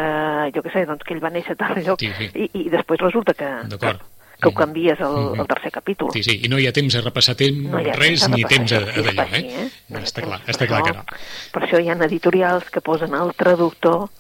jo 0.55 0.63
què 0.63 0.73
sé, 0.73 0.85
doncs 0.87 1.03
que 1.03 1.15
ell 1.17 1.23
va 1.25 1.31
néixer 1.35 1.57
a 1.57 1.57
tal 1.57 1.81
lloc 1.83 1.99
Sí, 1.99 2.11
sí. 2.19 2.29
I, 2.35 2.51
i 2.61 2.69
després 2.71 3.01
resulta 3.01 3.35
que, 3.35 3.49
que, 3.81 3.97
ho 4.47 4.53
canvies 4.55 5.01
al, 5.01 5.17
Mhm. 5.33 5.41
al 5.41 5.47
tercer 5.49 5.73
capítol. 5.73 6.11
Sí, 6.13 6.23
sí, 6.23 6.41
i 6.45 6.49
no 6.49 6.59
hi 6.59 6.67
ha 6.69 6.73
temps 6.73 6.95
a 6.95 7.01
repassar 7.01 7.35
temps, 7.35 7.59
No 7.71 7.81
hi 7.81 7.89
ha 7.91 7.95
res, 7.99 8.21
temps 8.23 8.37
ni 8.37 8.45
temps 8.45 8.73
a, 8.73 8.79
a 8.79 9.03
d'allò, 9.03 9.27
eh? 9.35 9.43
eh? 9.51 9.71
No 9.89 9.99
ha 9.99 10.03
està 10.03 10.23
clar, 10.23 10.41
està 10.47 10.67
clar 10.69 10.83
que 10.85 10.93
no. 10.93 11.05
Per 11.53 11.63
això 11.65 11.81
hi 11.83 11.89
ha 11.89 11.97
editorials 12.07 12.71
que 12.71 12.81
posen 12.81 13.15
el 13.15 13.35
traductor 13.35 14.11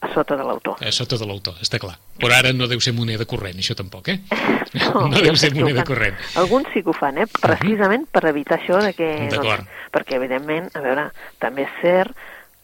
a 0.00 0.10
sota 0.12 0.36
de 0.36 0.44
l'autor. 0.44 0.76
A 0.84 0.92
sota 0.92 1.16
de 1.16 1.26
l'autor, 1.26 1.54
està 1.64 1.78
clar. 1.80 1.94
Però 2.20 2.32
ara 2.36 2.52
no 2.52 2.66
deu 2.68 2.80
ser 2.84 2.92
moneda 2.96 3.24
corrent, 3.28 3.56
això 3.62 3.74
tampoc, 3.78 4.08
eh? 4.12 4.18
No, 4.76 5.06
jo 5.14 5.22
deu 5.24 5.36
ser 5.40 5.52
moneda 5.54 5.84
corrent. 5.88 6.16
Alguns 6.36 6.68
sí 6.74 6.82
que 6.82 6.90
ho 6.90 6.96
fan, 6.96 7.16
eh? 7.22 7.26
precisament 7.40 8.04
per 8.12 8.26
evitar 8.28 8.58
això 8.60 8.80
de 8.82 8.92
que... 8.96 9.08
D'acord. 9.32 9.62
Doncs, 9.64 9.88
perquè, 9.94 10.18
evidentment, 10.18 10.68
a 10.76 10.82
veure, 10.84 11.06
també 11.40 11.64
és 11.64 11.78
cert 11.80 12.12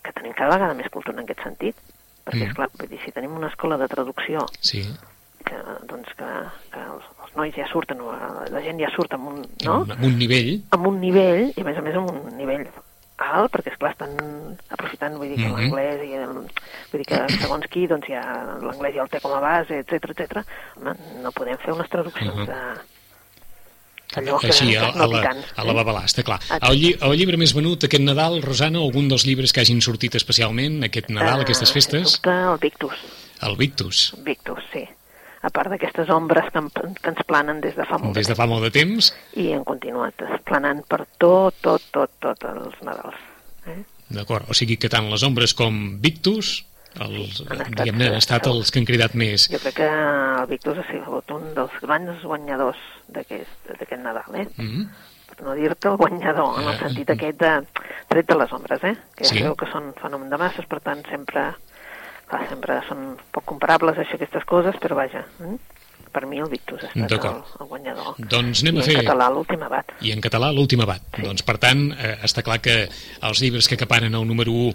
que 0.03 0.13
tenim 0.13 0.35
cada 0.37 0.57
vegada 0.57 0.75
més 0.77 0.91
cultura 0.93 1.17
en 1.19 1.25
aquest 1.25 1.43
sentit. 1.47 1.77
Perquè, 2.27 2.45
Mm. 2.45 2.51
esclar, 2.53 2.69
vull 2.79 2.89
dir, 2.91 3.01
si 3.05 3.11
tenim 3.11 3.33
una 3.35 3.49
escola 3.49 3.75
de 3.81 3.89
traducció 3.91 4.45
Sí, 4.61 4.85
que, 5.45 5.57
doncs, 5.91 6.13
que, 6.19 6.29
que 6.71 6.79
els, 6.85 7.09
els 7.25 7.33
nois 7.35 7.55
ja 7.57 7.65
surten, 7.67 7.99
la 8.53 8.61
gent 8.63 8.79
ja 8.79 8.91
surt 8.95 9.17
amb 9.17 9.27
un, 9.33 9.41
no? 9.65 9.81
amb 9.91 10.05
un 10.07 10.15
nivell, 10.21 10.53
amb 10.71 10.87
un 10.87 11.01
nivell, 11.03 11.49
i 11.57 11.65
a 11.65 11.67
més 11.67 11.79
a 11.81 11.83
més 11.83 11.97
amb 11.99 12.13
un 12.13 12.37
nivell 12.39 12.63
alt, 13.31 13.53
perquè 13.53 13.73
esclar 13.73 13.93
estan 13.93 14.17
aprofitant, 14.71 15.17
vull 15.17 15.29
dir, 15.29 15.37
que 15.37 15.49
Mhm. 15.49 15.57
l'anglès 15.59 16.03
i 16.09 16.13
el, 16.15 16.33
vull 16.93 17.03
dir 17.03 17.07
que 17.07 17.21
segons 17.43 17.67
qui, 17.71 17.87
doncs 17.87 18.07
ja 18.09 18.23
l'anglès 18.61 18.95
ja 18.95 19.03
el 19.03 19.09
té 19.09 19.21
com 19.21 19.33
a 19.33 19.41
base, 19.41 19.79
etc 19.79 20.11
etc. 20.11 20.43
Home, 20.77 20.95
no 21.23 21.33
podem 21.33 21.59
fer 21.59 21.73
unes 21.75 21.89
traduccions 21.89 22.35
Mhm. 22.35 22.47
de 22.47 24.21
allò 24.21 24.39
que, 24.41 24.49
així, 24.49 24.71
que 24.73 24.79
a, 24.79 24.91
a, 24.91 25.07
la, 25.09 25.21
a 25.57 25.65
la 25.65 25.73
babalà, 25.73 26.03
està 26.05 26.23
clar. 26.23 26.39
El, 26.61 26.77
lli 26.77 26.91
el 27.01 27.15
llibre 27.17 27.39
més 27.41 27.55
venut 27.57 27.85
aquest 27.85 28.03
Nadal, 28.05 28.43
Rosana, 28.45 28.79
algun 28.79 29.09
dels 29.09 29.25
llibres 29.25 29.53
que 29.55 29.63
hagin 29.63 29.81
sortit 29.81 30.15
especialment 30.19 30.83
aquest 30.85 31.09
Nadal, 31.09 31.41
Ah, 31.41 31.43
aquestes 31.47 31.73
festes? 31.73 32.19
sens 32.19 32.21
dubte, 32.21 32.35
el 32.53 32.59
Victus, 32.61 32.99
El 33.43 33.57
Victus. 33.57 34.13
Victus, 34.23 34.59
sí. 34.73 34.85
A 35.43 35.51
part 35.51 35.69
d'aquestes 35.73 36.09
ombres 36.15 36.47
que, 36.55 36.61
que 37.03 37.11
ens 37.11 37.23
planen 37.27 37.61
des 37.61 37.75
de 37.75 37.85
fa 37.85 37.99
molt 37.99 38.15
Des 38.15 38.29
de 38.31 38.35
fa 38.39 38.47
molt 38.47 38.63
de 38.63 38.71
temps, 38.71 39.09
i 39.35 39.49
han 39.53 39.65
continuat 39.67 40.15
planant 40.47 40.85
per 40.87 41.01
tot, 41.19 41.55
tot, 41.61 41.83
tot, 41.91 42.11
tot 42.23 42.45
els 42.51 42.77
Nadals. 42.87 43.19
Eh? 43.67 43.83
d'acord, 44.13 44.45
o 44.51 44.55
sigui 44.55 44.77
que 44.77 44.91
tant 44.93 45.07
les 45.11 45.23
ombres 45.25 45.55
com 45.57 45.99
Victus, 46.03 46.65
els, 47.01 47.39
han 47.49 47.63
estat- 47.65 47.89
han 47.89 48.03
estat 48.19 48.47
els 48.51 48.71
que 48.71 48.79
han 48.83 48.85
cridat 48.87 49.15
més. 49.17 49.47
Jo 49.49 49.59
crec 49.63 49.79
que 49.81 49.87
el 49.89 50.47
Victus 50.51 50.79
ha 50.79 50.85
sigut 50.91 51.31
un 51.33 51.55
dels 51.57 51.79
grans 51.81 52.21
guanyadors 52.23 52.77
d'aquest 53.09 53.97
Nadal, 54.03 54.35
eh? 54.37 54.47
Mm 54.59 54.87
Per 55.33 55.47
no 55.47 55.55
dir-te 55.57 55.89
el 55.89 55.97
guanyador, 55.97 56.59
en 56.61 56.67
el 56.69 56.75
Eh, 56.75 56.79
sentit 56.79 57.09
aquest 57.11 57.39
de 57.41 57.53
tret 58.07 58.27
de 58.29 58.35
les 58.37 58.53
ombres, 58.53 58.83
eh? 58.85 58.95
Que 59.17 59.25
ja 59.25 59.31
Sí. 59.31 59.39
sabeu 59.39 59.55
que 59.57 59.67
són 59.73 59.95
fenomen 59.97 60.29
de 60.29 60.37
masses, 60.37 60.67
per 60.69 60.81
tant, 60.85 61.01
sempre, 61.09 61.55
clar, 62.33 62.49
sempre 62.51 62.81
són 62.89 63.13
poc 63.35 63.47
comparables, 63.53 64.01
això, 64.01 64.19
aquestes 64.19 64.49
coses, 64.49 64.79
però 64.83 64.99
vaja, 64.99 65.25
eh? 65.45 65.55
per 66.13 66.27
mi 66.29 66.39
el 66.45 66.49
Victus 66.53 66.83
ha 66.85 66.91
estat 66.91 67.25
el, 67.25 67.39
el 67.61 67.69
guanyador. 67.71 68.19
Doncs 68.31 68.63
anem 68.63 68.79
I 68.79 68.83
a 68.83 68.85
fer... 68.85 68.97
en 68.99 69.07
català 69.07 69.29
l'últim 69.33 69.63
abat. 69.65 69.95
I 70.05 70.13
en 70.13 70.21
català 70.25 70.51
l'últim 70.53 70.83
abat. 70.85 71.07
Sí. 71.17 71.25
Doncs, 71.25 71.45
per 71.49 71.57
tant, 71.63 71.87
eh, 71.97 72.13
està 72.29 72.45
clar 72.45 72.59
que 72.65 72.77
els 72.85 73.41
llibres 73.43 73.69
que 73.69 73.79
acaparen 73.81 74.19
el 74.19 74.29
número 74.29 74.53
1 74.53 74.75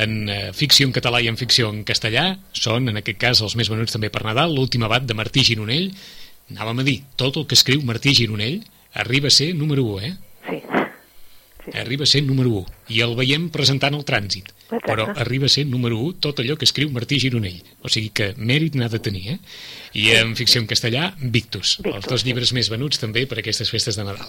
en 0.00 0.16
eh, 0.26 0.40
ficció 0.58 0.88
en 0.88 0.96
català 0.96 1.22
i 1.22 1.30
en 1.30 1.38
ficció 1.38 1.70
en 1.70 1.84
castellà 1.88 2.26
són, 2.58 2.90
en 2.90 2.98
aquest 2.98 3.20
cas, 3.22 3.44
els 3.46 3.56
més 3.60 3.70
venuts 3.70 3.94
també 3.94 4.10
per 4.12 4.24
Nadal, 4.26 4.56
l'últim 4.58 4.82
abat 4.88 5.06
de 5.06 5.16
Martí 5.18 5.46
Gironell. 5.46 5.92
Anàvem 6.52 6.82
a 6.82 6.88
dir, 6.90 6.98
tot 7.16 7.38
el 7.38 7.46
que 7.46 7.58
escriu 7.58 7.86
Martí 7.86 8.16
Gironell 8.18 8.58
arriba 8.98 9.30
a 9.30 9.34
ser 9.38 9.52
número 9.54 9.86
1, 9.94 10.10
eh? 10.10 10.31
Sí. 11.72 11.78
sí. 11.78 11.82
Arriba 11.82 12.04
a 12.04 12.10
ser 12.10 12.22
número 12.28 12.52
1 12.62 12.94
i 12.94 13.00
el 13.02 13.16
veiem 13.18 13.48
presentant 13.52 13.96
el 13.96 14.04
trànsit. 14.08 14.52
Exacte. 14.68 14.86
Però 14.86 15.08
arriba 15.24 15.48
a 15.48 15.52
ser 15.52 15.66
número 15.66 15.98
1 15.98 16.20
tot 16.24 16.40
allò 16.40 16.56
que 16.60 16.68
escriu 16.68 16.92
Martí 16.92 17.18
Gironell. 17.20 17.60
O 17.82 17.90
sigui 17.92 18.12
que 18.14 18.32
mèrit 18.36 18.76
n'ha 18.78 18.88
de 18.92 19.00
tenir, 19.02 19.24
eh? 19.34 19.38
I 19.98 20.08
en 20.20 20.36
ficció 20.36 20.60
en 20.62 20.68
castellà, 20.70 21.12
Victus. 21.18 21.78
Victus, 21.80 21.96
els 21.96 22.08
dos 22.08 22.22
sí. 22.22 22.28
llibres 22.28 22.54
més 22.56 22.70
venuts 22.72 23.00
també 23.00 23.26
per 23.28 23.40
aquestes 23.42 23.72
festes 23.72 23.98
de 23.98 24.06
Nadal. 24.06 24.28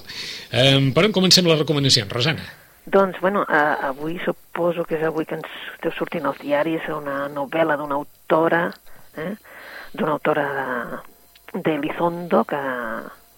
Um, 0.52 0.92
per 0.96 1.06
on 1.08 1.16
comencem 1.16 1.48
les 1.48 1.60
recomanacions, 1.60 2.12
Rosana? 2.12 2.48
Doncs, 2.86 3.20
bueno, 3.22 3.46
eh, 3.48 3.76
avui 3.88 4.20
suposo 4.20 4.84
que 4.84 4.98
és 4.98 5.04
avui 5.08 5.26
que 5.26 5.38
ens 5.40 5.52
deu 5.82 5.94
sortint 5.96 6.26
als 6.28 6.42
diaris 6.42 6.84
una 6.92 7.30
novel·la 7.32 7.78
d'una 7.80 7.96
autora, 7.96 8.66
eh? 9.16 9.32
d'una 9.94 10.18
autora 10.18 10.44
de, 10.58 11.62
de 11.62 11.76
Elizondo 11.78 12.44
que, 12.44 12.60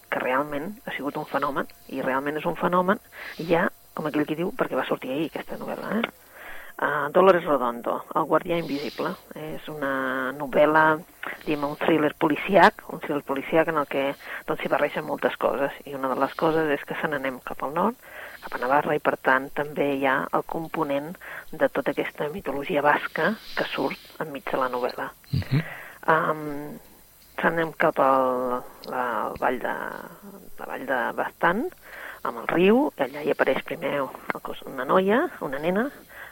que 0.09 0.23
realment 0.23 0.71
ha 0.85 0.95
sigut 0.95 1.19
un 1.21 1.29
fenomen, 1.29 1.69
i 1.93 2.01
realment 2.01 2.41
és 2.41 2.49
un 2.49 2.57
fenomen, 2.57 3.01
ja, 3.37 3.67
com 3.95 4.07
aquell 4.07 4.27
que 4.27 4.37
diu, 4.37 4.51
perquè 4.55 4.77
va 4.77 4.85
sortir 4.87 5.13
ahir 5.13 5.31
aquesta 5.31 5.57
novel·la, 5.61 5.97
eh? 5.99 6.13
Uh, 6.75 7.07
Dolores 7.15 7.45
Redondo, 7.47 8.01
El 8.19 8.25
guardià 8.27 8.57
invisible. 8.59 9.13
És 9.39 9.67
una 9.71 10.33
novel·la, 10.35 10.97
diguem, 11.45 11.63
un 11.69 11.77
thriller 11.79 12.11
policiac, 12.19 12.83
un 12.91 12.99
thriller 12.99 13.23
policiac 13.23 13.71
en 13.71 13.79
el 13.79 13.87
que 13.87 14.09
doncs, 14.47 14.59
s'hi 14.59 14.71
barregen 14.73 15.07
moltes 15.07 15.37
coses, 15.39 15.77
i 15.87 15.95
una 15.95 16.11
de 16.11 16.19
les 16.19 16.35
coses 16.35 16.73
és 16.75 16.83
que 16.83 16.97
se 16.99 17.07
n'anem 17.07 17.39
cap 17.47 17.63
al 17.63 17.71
nord, 17.77 18.09
cap 18.43 18.57
a 18.57 18.61
Navarra, 18.61 18.97
i 18.99 19.03
per 19.03 19.15
tant 19.23 19.47
també 19.55 19.93
hi 19.95 20.03
ha 20.11 20.17
el 20.35 20.43
component 20.51 21.13
de 21.53 21.71
tota 21.71 21.95
aquesta 21.95 22.27
mitologia 22.35 22.83
basca 22.83 23.31
que 23.55 23.69
surt 23.71 24.19
enmig 24.25 24.43
de 24.51 24.59
la 24.59 24.67
novel·la. 24.75 25.07
Uh 25.31 25.47
-huh. 25.47 25.63
Um, 26.11 26.75
anem 27.45 27.71
cap 27.77 27.99
al 27.99 28.61
la, 28.89 29.03
al 29.27 29.35
vall 29.41 29.57
de, 29.61 29.73
la 30.59 30.67
vall 30.69 30.85
de 30.89 30.99
Bastant, 31.17 31.65
amb 32.25 32.41
el 32.41 32.49
riu, 32.51 32.81
allà 32.97 33.23
hi 33.23 33.31
apareix 33.33 33.61
primer 33.67 33.93
una 34.65 34.85
noia, 34.87 35.21
una 35.45 35.59
nena, 35.61 35.85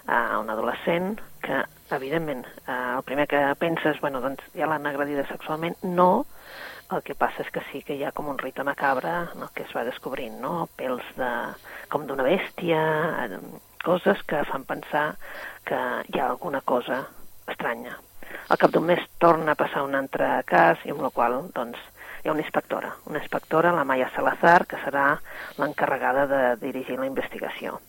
uh, 0.07 0.39
un 0.41 0.49
adolescent, 0.49 1.17
que, 1.43 1.63
evidentment, 1.95 2.45
uh, 2.65 2.97
el 2.97 3.03
primer 3.07 3.27
que 3.29 3.41
penses, 3.61 3.99
bueno, 4.01 4.21
doncs 4.23 4.43
ja 4.57 4.69
l'han 4.69 4.87
agredida 4.89 5.27
sexualment, 5.29 5.77
no, 5.83 6.25
el 6.93 7.03
que 7.05 7.15
passa 7.17 7.43
és 7.43 7.51
que 7.53 7.63
sí 7.71 7.81
que 7.85 7.95
hi 7.97 8.03
ha 8.05 8.13
com 8.15 8.27
un 8.29 8.39
rite 8.41 8.63
macabre 8.67 9.11
en 9.33 9.45
el 9.45 9.51
que 9.55 9.65
es 9.65 9.75
va 9.75 9.85
descobrint, 9.87 10.35
no? 10.41 10.67
Pels 10.77 11.05
de, 11.17 11.29
com 11.89 12.07
d'una 12.07 12.25
bèstia, 12.27 12.81
eh, 13.25 13.39
coses 13.83 14.21
que 14.29 14.43
fan 14.49 14.65
pensar 14.67 15.05
que 15.67 15.79
hi 16.09 16.19
ha 16.19 16.29
alguna 16.29 16.61
cosa 16.61 17.03
estranya. 17.49 17.97
Al 18.49 18.59
cap 18.59 18.71
d'un 18.73 18.85
mes 18.87 19.01
torna 19.21 19.53
a 19.53 19.59
passar 19.59 19.83
un 19.85 19.95
altre 19.95 20.29
cas 20.49 20.81
i 20.85 20.93
amb 20.93 21.03
la 21.05 21.11
qual 21.13 21.39
doncs, 21.55 21.79
hi 22.23 22.29
ha 22.29 22.31
una 22.31 22.41
inspectora, 22.41 22.95
una 23.05 23.19
inspectora, 23.19 23.71
la 23.71 23.83
Maya 23.83 24.09
Salazar, 24.15 24.65
que 24.65 24.77
serà 24.79 25.19
l'encarregada 25.59 26.23
de 26.27 26.41
dirigir 26.61 26.95
la 26.97 27.09
investigació. 27.09 27.81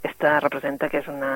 Aquesta 0.00 0.38
representa 0.40 0.88
que 0.88 1.02
és 1.02 1.10
una 1.12 1.32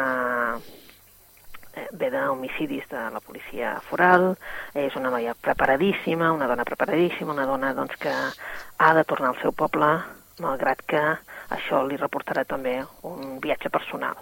eh, 0.57 1.85
ve 1.93 2.09
d'homicidis 2.15 2.89
de 2.89 3.03
la 3.13 3.21
policia 3.21 3.75
foral, 3.91 4.33
és 4.73 4.97
una 4.97 5.13
noia 5.13 5.37
preparadíssima, 5.37 6.33
una 6.33 6.49
dona 6.49 6.65
preparadíssima, 6.65 7.37
una 7.37 7.45
dona 7.47 7.75
doncs, 7.77 8.01
que 8.01 8.15
ha 8.15 8.93
de 8.97 9.05
tornar 9.05 9.35
al 9.35 9.41
seu 9.43 9.53
poble, 9.53 9.93
malgrat 10.41 10.81
que 10.89 11.05
això 11.53 11.85
li 11.85 12.01
reportarà 12.01 12.47
també 12.49 12.79
un 13.05 13.37
viatge 13.45 13.69
personal. 13.69 14.17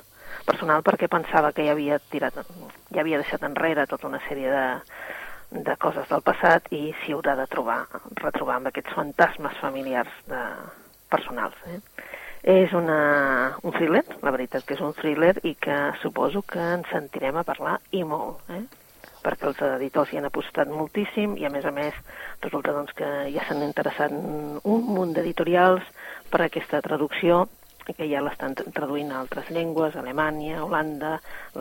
Personal 0.45 0.83
perquè 0.83 1.07
pensava 1.09 1.55
que 1.55 1.65
ja 1.65 1.73
havia, 1.79 2.01
tirat, 2.11 2.43
ja 2.91 3.01
havia 3.01 3.23
deixat 3.23 3.47
enrere 3.47 3.87
tota 3.87 4.11
una 4.11 4.19
sèrie 4.27 4.51
de, 4.51 4.67
de 5.51 5.77
coses 5.81 6.09
del 6.09 6.23
passat 6.23 6.71
i 6.73 6.87
s'hi 7.03 7.15
haurà 7.15 7.37
de 7.39 7.47
trobar, 7.51 7.85
retrobar 8.23 8.57
amb 8.61 8.71
aquests 8.71 8.95
fantasmes 8.97 9.61
familiars 9.61 10.15
de, 10.31 10.41
personals. 11.15 11.57
Eh? 11.71 11.81
És 12.55 12.73
una, 12.77 13.57
un 13.65 13.73
thriller, 13.73 14.05
la 14.23 14.33
veritat 14.35 14.67
que 14.67 14.77
és 14.77 14.83
un 14.85 14.95
thriller 14.97 15.35
i 15.49 15.55
que 15.57 15.77
suposo 16.03 16.45
que 16.49 16.61
ens 16.79 16.91
sentirem 16.93 17.39
a 17.41 17.47
parlar 17.47 17.79
i 17.97 18.03
molt, 18.05 18.43
eh? 18.53 18.65
perquè 19.25 19.49
els 19.49 19.61
editors 19.65 20.11
hi 20.13 20.21
han 20.21 20.29
apostat 20.29 20.69
moltíssim 20.69 21.39
i 21.41 21.47
a 21.49 21.53
més 21.53 21.65
a 21.65 21.73
més 21.73 21.97
resulta 22.43 22.75
doncs, 22.77 22.93
que 22.99 23.11
ja 23.33 23.45
s'han 23.47 23.65
interessat 23.65 24.13
un 24.13 24.89
munt 24.91 25.15
d'editorials 25.17 25.87
per 26.29 26.43
a 26.43 26.49
aquesta 26.51 26.83
traducció 26.85 27.47
que 27.85 28.09
ja 28.09 28.21
l'estan 28.25 28.57
traduint 28.57 29.11
a 29.13 29.19
altres 29.21 29.49
llengües, 29.53 29.97
Alemanya, 29.97 30.63
Holanda, 30.65 31.19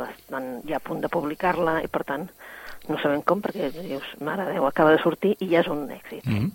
estan 0.09 0.61
ja 0.67 0.79
a 0.79 0.83
punt 0.83 1.01
de 1.03 1.11
publicar-la 1.11 1.81
i 1.83 1.89
per 1.91 2.03
tant 2.07 2.27
no 2.89 2.97
sabem 3.01 3.21
com 3.21 3.41
perquè 3.41 3.71
dius, 3.71 4.03
mare 4.21 4.45
Déu, 4.53 4.65
acaba 4.67 4.91
de 4.91 5.01
sortir 5.01 5.35
i 5.39 5.47
ja 5.49 5.59
és 5.61 5.67
un 5.67 5.89
èxit. 5.89 6.25
Mm 6.25 6.37
-hmm. 6.39 6.51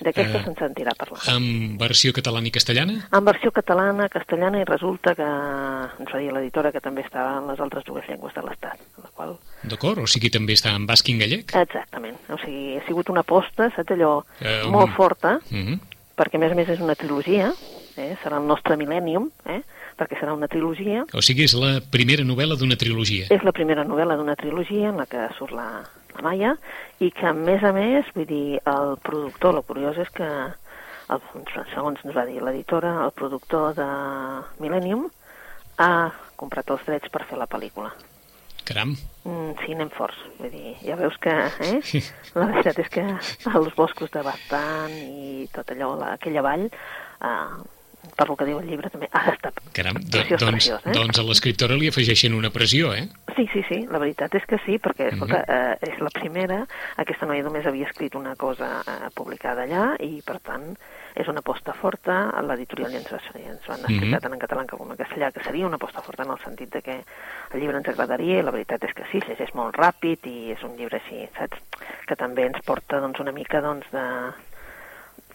D'aquesta 0.00 0.38
Eh, 0.38 0.44
se'n 0.44 0.56
sentirà 0.56 0.90
parlar. 0.98 1.20
En 1.28 1.78
versió 1.78 2.12
catalana 2.12 2.48
i 2.48 2.50
castellana? 2.50 3.06
En 3.12 3.24
versió 3.24 3.52
catalana, 3.52 4.08
castellana, 4.08 4.58
i 4.60 4.64
resulta 4.64 5.14
que 5.14 5.22
ens 5.22 6.12
va 6.12 6.18
dir 6.18 6.32
l'editora 6.32 6.72
que 6.72 6.80
també 6.80 7.02
estava 7.02 7.38
en 7.38 7.46
les 7.46 7.60
altres 7.60 7.84
dues 7.84 8.04
llengües 8.08 8.34
de 8.34 8.42
l'Estat, 8.42 8.78
la 9.02 9.10
qual... 9.14 9.38
D'acord, 9.62 9.98
o 9.98 10.06
sigui 10.06 10.30
també 10.30 10.52
està 10.54 10.74
en 10.74 10.84
basc 10.86 11.08
i 11.08 11.12
en 11.12 11.18
gallec? 11.20 11.54
Exactament. 11.54 12.16
O 12.28 12.36
sigui, 12.38 12.76
ha 12.76 12.86
sigut 12.86 13.08
una 13.08 13.20
aposta, 13.20 13.70
saps 13.70 13.90
allò, 13.92 14.24
Eh, 14.40 14.64
molt 14.68 14.88
un- 14.88 14.94
forta, 14.96 15.38
Mm 15.50 15.62
-hmm. 15.64 15.78
perquè 16.16 16.34
a 16.36 16.38
més 16.38 16.52
a 16.52 16.54
més 16.54 16.68
és 16.68 16.80
una 16.80 16.94
trilogia, 16.96 17.52
eh? 17.96 18.14
serà 18.22 18.40
el 18.40 18.48
nostre 18.48 18.76
millennium, 18.80 19.30
eh? 19.46 19.60
perquè 19.98 20.18
serà 20.20 20.34
una 20.34 20.48
trilogia. 20.50 21.04
O 21.14 21.22
sigui, 21.24 21.46
és 21.46 21.54
la 21.58 21.78
primera 21.80 22.24
novel·la 22.26 22.58
d'una 22.60 22.78
trilogia. 22.80 23.28
És 23.34 23.44
la 23.46 23.54
primera 23.56 23.84
novel·la 23.86 24.16
d'una 24.18 24.36
trilogia 24.40 24.90
en 24.90 25.00
la 25.02 25.06
que 25.10 25.28
surt 25.38 25.54
la, 25.54 25.68
la 26.16 26.24
Maia 26.26 26.54
i 26.98 27.10
que, 27.14 27.28
a 27.30 27.34
més 27.36 27.62
a 27.64 27.72
més, 27.76 28.08
vull 28.16 28.28
dir, 28.30 28.60
el 28.60 28.96
productor, 29.04 29.58
el 29.58 29.66
curiós 29.68 30.00
és 30.02 30.10
que, 30.14 30.30
el, 31.14 31.22
segons 31.74 32.00
ens 32.02 32.16
va 32.16 32.26
dir 32.28 32.40
l'editora, 32.42 32.96
el 33.04 33.14
productor 33.16 33.76
de 33.78 33.90
Millennium 34.62 35.06
ha 35.78 36.10
comprat 36.40 36.70
els 36.74 36.84
drets 36.86 37.10
per 37.12 37.24
fer 37.28 37.38
la 37.38 37.50
pel·lícula. 37.50 37.92
Caram. 38.64 38.94
Mm, 39.28 39.52
sí, 39.60 39.74
anem 39.76 39.90
forts. 39.92 40.16
Vull 40.38 40.52
dir, 40.52 40.72
ja 40.80 40.96
veus 40.96 41.16
que, 41.20 41.32
eh? 41.68 42.02
La 42.38 42.48
veritat 42.48 42.80
és 42.80 42.90
que 42.92 43.04
els 43.52 43.74
boscos 43.76 44.12
de 44.14 44.22
Bastant 44.24 44.94
i 44.94 45.44
tot 45.52 45.74
allò, 45.74 45.92
la, 46.00 46.14
aquella 46.16 46.44
vall, 46.46 46.64
eh, 46.64 47.58
per 48.16 48.28
lo 48.28 48.36
que 48.36 48.44
diu 48.46 48.58
el 48.60 48.66
llibre, 48.68 48.90
també 48.90 49.08
ha 49.12 49.24
d'estar 49.30 49.52
Caram, 49.74 49.94
do, 49.98 50.18
preciós, 50.18 50.40
doncs, 50.40 50.52
preciós, 50.54 50.86
eh? 50.86 50.92
doncs 50.94 51.18
a 51.18 51.22
l'escriptora 51.26 51.74
li 51.76 51.88
afegeixen 51.88 52.34
una 52.34 52.50
pressió, 52.50 52.92
eh? 52.94 53.08
Sí, 53.36 53.48
sí, 53.52 53.62
sí, 53.68 53.80
la 53.90 53.98
veritat 53.98 54.34
és 54.38 54.44
que 54.46 54.58
sí, 54.64 54.78
perquè, 54.78 55.10
Mhm. 55.10 55.14
escolta, 55.14 55.44
eh, 55.48 55.90
és 55.90 55.98
la 56.00 56.10
primera, 56.10 56.66
aquesta 56.96 57.26
noia 57.26 57.42
només 57.42 57.66
havia 57.66 57.86
escrit 57.88 58.14
una 58.14 58.36
cosa 58.36 58.82
eh, 58.86 59.10
publicada 59.14 59.64
allà 59.64 59.96
i, 60.00 60.22
per 60.24 60.38
tant, 60.40 60.76
és 61.14 61.26
una 61.28 61.38
aposta 61.40 61.72
forta, 61.72 62.30
a 62.30 62.42
l'editorial 62.42 62.90
ja 62.90 62.98
ens, 62.98 63.10
va- 63.12 63.20
ja 63.34 63.50
ens 63.50 63.66
van 63.66 63.80
explicar 63.80 64.18
Mhm. 64.18 64.20
tant 64.20 64.32
en 64.34 64.38
català 64.40 64.66
com 64.66 64.90
en 64.90 64.96
castellà 64.96 65.32
que 65.32 65.42
seria 65.44 65.66
una 65.66 65.76
aposta 65.76 66.02
forta 66.02 66.22
en 66.24 66.30
el 66.30 66.38
sentit 66.44 66.72
de 66.72 66.82
que 66.82 67.04
el 67.54 67.60
llibre 67.60 67.76
ens 67.78 67.88
agradaria 67.88 68.38
i 68.38 68.42
la 68.42 68.50
veritat 68.50 68.82
és 68.84 68.94
que 68.94 69.04
sí, 69.12 69.20
llegeix 69.26 69.54
molt 69.54 69.74
ràpid 69.76 70.26
i 70.26 70.50
és 70.52 70.62
un 70.62 70.76
llibre 70.76 71.00
així, 71.02 71.28
saps? 71.38 71.58
Que 72.06 72.16
també 72.16 72.46
ens 72.46 72.60
porta 72.64 73.00
doncs, 73.00 73.18
una 73.20 73.32
mica 73.32 73.60
doncs, 73.60 73.86
de, 73.92 74.04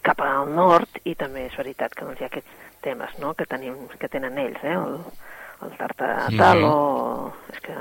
cap 0.06 0.22
al 0.26 0.54
nord 0.56 1.02
i 1.04 1.16
també 1.20 1.46
és 1.48 1.58
veritat 1.60 1.96
que 1.96 2.06
doncs, 2.08 2.22
hi 2.22 2.28
ha 2.28 2.32
aquests 2.32 2.68
temes 2.86 3.18
no? 3.20 3.34
que, 3.36 3.48
tenim, 3.50 3.88
que 4.00 4.12
tenen 4.12 4.38
ells, 4.42 4.64
eh? 4.64 4.76
el, 4.76 5.00
el 5.63 5.78
tartatal 5.78 6.58
Mhm. 6.60 6.63
o... 6.65 7.34
És 7.52 7.60
que 7.62 7.74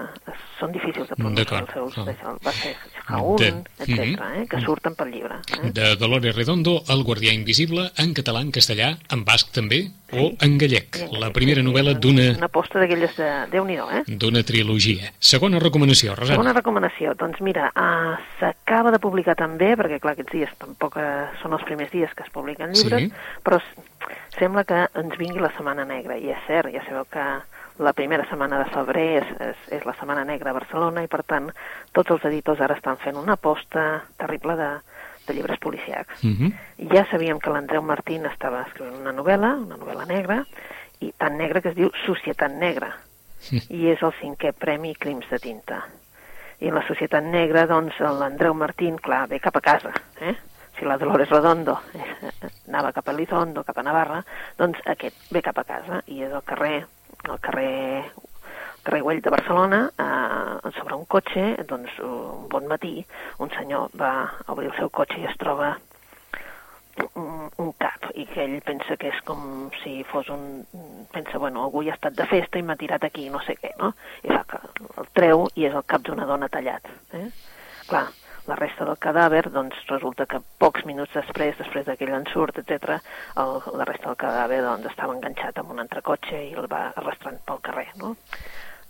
són 0.59 0.73
difícils 0.73 1.09
de 1.09 1.15
pronunciar 1.17 1.47
D'acord. 1.47 1.69
els 1.87 1.95
seus... 1.95 1.99
Ah. 1.99 2.11
Això, 2.13 2.39
va 2.45 2.53
ser 2.53 2.77
Jaún, 3.09 3.37
De- 3.37 3.49
etc., 3.79 3.99
Mhm. 4.19 4.43
eh? 4.43 4.47
que 4.49 4.61
surten 4.61 4.95
pel 4.95 5.11
llibre. 5.13 5.35
Eh? 5.63 5.71
De 5.73 5.97
Dolores 5.97 6.35
Redondo, 6.35 6.83
El 6.89 7.05
guardià 7.05 7.33
invisible, 7.33 7.91
en 7.97 8.13
català, 8.15 8.41
en 8.43 8.51
castellà, 8.53 8.99
en 9.11 9.25
basc 9.25 9.51
també, 9.53 9.91
o 10.13 10.17
Sí. 10.17 10.37
en 10.41 10.59
gallec. 10.59 10.97
En 11.13 11.21
La 11.21 11.31
primera 11.33 11.61
sí, 11.61 11.67
novel·la 11.67 11.91
Una 11.93 12.01
d'una 12.01 12.47
aposta 12.47 12.79
d'aquelles 12.79 13.17
de... 13.17 13.29
Déu-n'hi-do, 13.51 13.91
eh? 13.93 14.03
d'una 14.07 14.43
trilogia. 14.43 15.13
Segona 15.19 15.59
recomanació, 15.59 16.15
Rosana. 16.15 16.35
Segona 16.37 16.53
recomanació, 16.53 17.15
doncs 17.15 17.41
mira, 17.41 17.71
uh, 17.77 18.17
s'acaba 18.41 18.91
de 18.91 18.99
publicar 18.99 19.37
també, 19.37 19.77
perquè 19.77 20.01
clar, 20.01 20.13
aquests 20.15 20.33
dies 20.33 20.51
tampoc 20.59 20.97
uh, 20.97 21.29
són 21.43 21.53
els 21.53 21.63
primers 21.65 21.91
dies 21.93 22.13
que 22.15 22.23
es 22.25 22.31
publiquen 22.31 22.73
llibres, 22.73 23.03
Sí. 23.03 23.13
però 23.45 23.61
sembla 24.39 24.65
que 24.65 24.87
ens 24.99 25.17
vingui 25.19 25.43
la 25.43 25.53
Setmana 25.57 25.85
Negra, 25.89 26.17
i 26.19 26.31
és 26.33 26.45
cert, 26.47 26.73
ja 26.75 26.83
sabeu 26.87 27.07
que 27.11 27.25
la 27.79 27.93
primera 27.95 28.27
setmana 28.27 28.59
de 28.59 28.71
febrer 28.73 29.09
és, 29.21 29.29
és, 29.51 29.67
és 29.79 29.85
la 29.87 29.95
Setmana 29.99 30.25
Negra 30.27 30.51
a 30.51 30.57
Barcelona, 30.57 31.05
i 31.05 31.11
per 31.11 31.23
tant 31.27 31.51
tots 31.95 32.11
els 32.15 32.25
editors 32.31 32.63
ara 32.65 32.79
estan 32.79 32.99
fent 33.03 33.19
una 33.21 33.37
aposta 33.39 33.85
terrible 34.19 34.57
de, 34.59 34.71
de 35.27 35.37
llibres 35.37 35.61
policiacs. 35.63 36.25
Mhm. 36.25 36.53
Ja 36.95 37.05
sabíem 37.11 37.39
que 37.39 37.53
l'Andreu 37.55 37.83
Martín 37.83 38.27
estava 38.27 38.65
escrivint 38.67 38.99
una 39.03 39.15
novel·la, 39.15 39.55
una 39.67 39.79
novel·la 39.79 40.09
negra, 40.11 40.43
i 41.01 41.13
tan 41.17 41.39
negra 41.39 41.63
que 41.63 41.71
es 41.71 41.79
diu 41.79 41.93
Societat 42.05 42.53
Negra, 42.59 42.91
i 43.71 43.87
és 43.93 44.03
el 44.03 44.13
cinquè 44.19 44.53
Premi 44.59 44.97
Crims 44.99 45.29
de 45.31 45.39
Tinta. 45.39 45.85
I 46.59 46.73
en 46.73 46.75
la 46.75 46.83
Societat 46.89 47.23
Negra, 47.23 47.69
doncs, 47.71 48.01
l'Andreu 48.01 48.55
Martín, 48.55 48.99
clar, 48.99 49.29
ve 49.31 49.39
cap 49.39 49.57
a 49.57 49.63
casa, 49.63 49.93
eh? 50.21 50.35
Si 50.79 50.87
la 50.87 50.99
Dolores 51.01 51.29
Redondo 51.29 51.81
anava 52.69 52.95
cap 52.95 53.11
a 53.11 53.17
Lizondo, 53.17 53.65
cap 53.67 53.79
a 53.79 53.87
Navarra, 53.87 54.23
doncs 54.59 54.81
aquest 54.87 55.29
ve 55.35 55.43
cap 55.43 55.59
a 55.59 55.67
casa, 55.67 56.03
i 56.07 56.23
és 56.23 56.33
el 56.33 56.45
carrer, 56.47 56.85
el 57.27 57.39
carrer 57.43 57.77
carrer 58.89 59.03
Güell 59.03 59.21
de 59.21 59.31
Barcelona, 59.31 59.91
eh, 59.99 60.71
sobre 60.79 60.95
un 60.95 61.05
cotxe, 61.05 61.43
doncs 61.69 61.99
un 62.01 62.49
bon 62.49 62.67
matí, 62.71 63.05
un 63.39 63.51
senyor 63.51 63.91
va 64.01 64.13
obrir 64.47 64.71
el 64.71 64.77
seu 64.79 64.89
cotxe 64.89 65.19
i 65.21 65.27
es 65.29 65.37
troba 65.37 65.75
un, 67.15 67.51
un 67.57 67.73
cap 67.79 68.09
i 68.15 68.25
que 68.27 68.45
ell 68.45 68.57
pensa 68.67 68.97
que 68.97 69.11
és 69.13 69.19
com 69.27 69.69
si 69.83 70.01
fos 70.09 70.31
un... 70.35 70.65
pensa, 71.13 71.39
bueno, 71.39 71.65
algú 71.65 71.83
hi 71.83 71.91
ha 71.93 71.99
estat 71.99 72.17
de 72.19 72.27
festa 72.31 72.59
i 72.59 72.65
m'ha 72.65 72.79
tirat 72.81 73.05
aquí, 73.05 73.29
no 73.31 73.43
sé 73.45 73.59
què, 73.61 73.75
no? 73.79 73.93
I 74.25 74.33
fa 74.33 74.43
que 74.49 74.63
el 75.03 75.13
treu 75.15 75.47
i 75.55 75.69
és 75.69 75.77
el 75.77 75.87
cap 75.87 76.03
d'una 76.07 76.27
dona 76.27 76.51
tallat. 76.53 76.89
Eh? 77.19 77.29
Clar, 77.89 78.07
la 78.49 78.57
resta 78.57 78.87
del 78.89 78.99
cadàver, 79.01 79.45
doncs 79.53 79.83
resulta 79.91 80.27
que 80.27 80.41
pocs 80.61 80.87
minuts 80.89 81.15
després, 81.15 81.57
després 81.59 81.87
d'aquell 81.87 82.15
ensurt, 82.17 82.63
etc, 82.63 82.97
el, 83.43 83.59
la 83.77 83.87
resta 83.89 84.11
del 84.11 84.21
cadàver 84.25 84.63
doncs, 84.65 84.89
estava 84.91 85.15
enganxat 85.17 85.61
amb 85.61 85.75
un 85.75 85.85
altre 85.85 86.03
cotxe 86.07 86.41
i 86.49 86.55
el 86.57 86.71
va 86.71 86.89
arrastrant 86.97 87.39
pel 87.47 87.63
carrer, 87.65 87.89
no? 88.01 88.17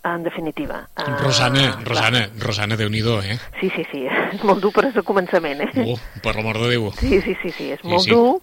En 0.07 0.23
definitiva... 0.23 0.85
Uh, 0.95 1.09
Rosana, 1.25 1.65
Rosana, 1.83 2.21
clar. 2.31 2.45
Rosana, 2.47 2.77
déu 2.79 2.89
nhi 2.89 3.03
eh? 3.03 3.39
Sí, 3.61 3.69
sí, 3.75 3.85
sí, 3.91 4.05
és 4.37 4.45
molt 4.47 4.63
dur, 4.63 4.71
però 4.73 4.89
és 4.89 4.97
el 4.97 5.05
començament, 5.05 5.65
eh? 5.67 5.85
Oh, 5.85 5.99
per 6.23 6.37
l'amor 6.37 6.63
de 6.63 6.71
Déu. 6.77 6.93
Sí, 7.01 7.21
sí, 7.21 7.35
sí, 7.43 7.51
sí 7.51 7.73
és 7.75 7.83
molt 7.83 8.07
sí, 8.07 8.11
sí. 8.11 8.15
dur, 8.15 8.39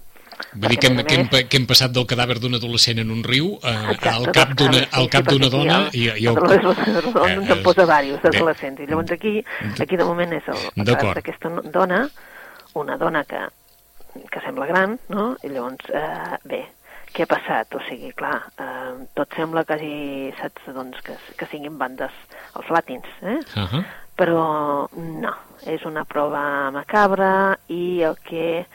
Vull 0.56 0.70
dir 0.72 0.78
que 0.80 0.88
hem, 0.92 1.02
que, 1.08 1.16
hem, 1.16 1.28
que 1.50 1.60
hem 1.60 1.66
passat 1.70 1.92
del 1.96 2.08
cadàver 2.10 2.38
d'un 2.44 2.58
adolescent 2.58 3.00
en 3.04 3.12
un 3.12 3.24
riu 3.24 3.54
eh, 3.56 3.74
Exacte, 3.96 4.14
al 4.14 4.30
cap 4.36 4.54
d'una 4.60 4.80
sí, 4.82 4.88
al 5.02 5.10
cap 5.12 5.28
d'una 5.30 5.50
dona 5.52 5.80
i, 5.92 6.06
i 6.12 6.30
el... 6.32 6.40
Eh, 6.40 6.60
eh, 6.60 7.60
posa 7.64 7.86
diversos 7.88 8.32
adolescents 8.32 8.82
i 8.84 8.88
llavors 8.90 9.12
aquí, 9.16 9.38
aquí 9.80 10.00
de 10.00 10.08
moment 10.08 10.36
és 10.36 10.48
el, 10.52 10.64
el 10.76 10.92
cas 10.94 11.14
d'aquesta 11.20 11.52
dona 11.76 12.06
una 12.76 12.98
dona 13.00 13.24
que, 13.28 13.44
que 14.32 14.44
sembla 14.44 14.68
gran 14.72 14.98
no? 15.10 15.34
i 15.44 15.52
llavors, 15.52 15.92
eh, 15.92 16.40
bé 16.44 16.66
què 17.16 17.24
ha 17.24 17.32
passat? 17.32 17.76
O 17.78 17.80
sigui, 17.88 18.12
clar, 18.18 18.42
eh, 18.60 19.06
tot 19.16 19.32
sembla 19.38 19.64
quasi, 19.68 20.34
saps, 20.36 20.66
doncs, 20.76 21.00
que, 21.06 21.16
que 21.40 21.48
siguin 21.48 21.78
bandes 21.80 22.12
els 22.60 22.72
latins, 22.76 23.08
eh? 23.24 23.40
Uh 23.56 23.68
-huh. 23.72 23.84
Però 24.20 24.44
no, 24.96 25.34
és 25.66 25.86
una 25.86 26.04
prova 26.04 26.72
macabra 26.72 27.58
i 27.68 28.02
el 28.02 28.18
que 28.20 28.66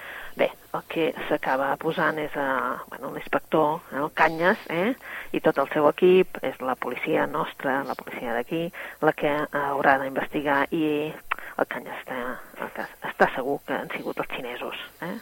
el 0.77 0.85
que 0.93 1.07
s'acaba 1.29 1.73
posant 1.83 2.19
és 2.23 2.37
a, 2.39 2.47
bueno, 2.91 3.11
l'inspector, 3.15 3.81
eh, 3.91 3.99
el 4.03 4.13
Canyes, 4.15 4.63
eh, 4.71 4.93
i 5.35 5.41
tot 5.43 5.59
el 5.59 5.71
seu 5.73 5.89
equip, 5.91 6.39
és 6.47 6.61
la 6.63 6.77
policia 6.79 7.27
nostra, 7.27 7.81
la 7.89 7.97
policia 7.99 8.37
d'aquí, 8.37 8.69
la 9.03 9.15
que 9.17 9.33
haurà 9.65 9.99
d'investigar 10.03 10.63
i 10.71 10.85
el 11.11 11.69
Canyes 11.75 12.07
està, 12.07 12.87
està 13.11 13.33
segur 13.35 13.59
que 13.67 13.77
han 13.77 13.91
sigut 13.97 14.23
els 14.23 14.33
xinesos, 14.37 14.87
eh? 15.07 15.17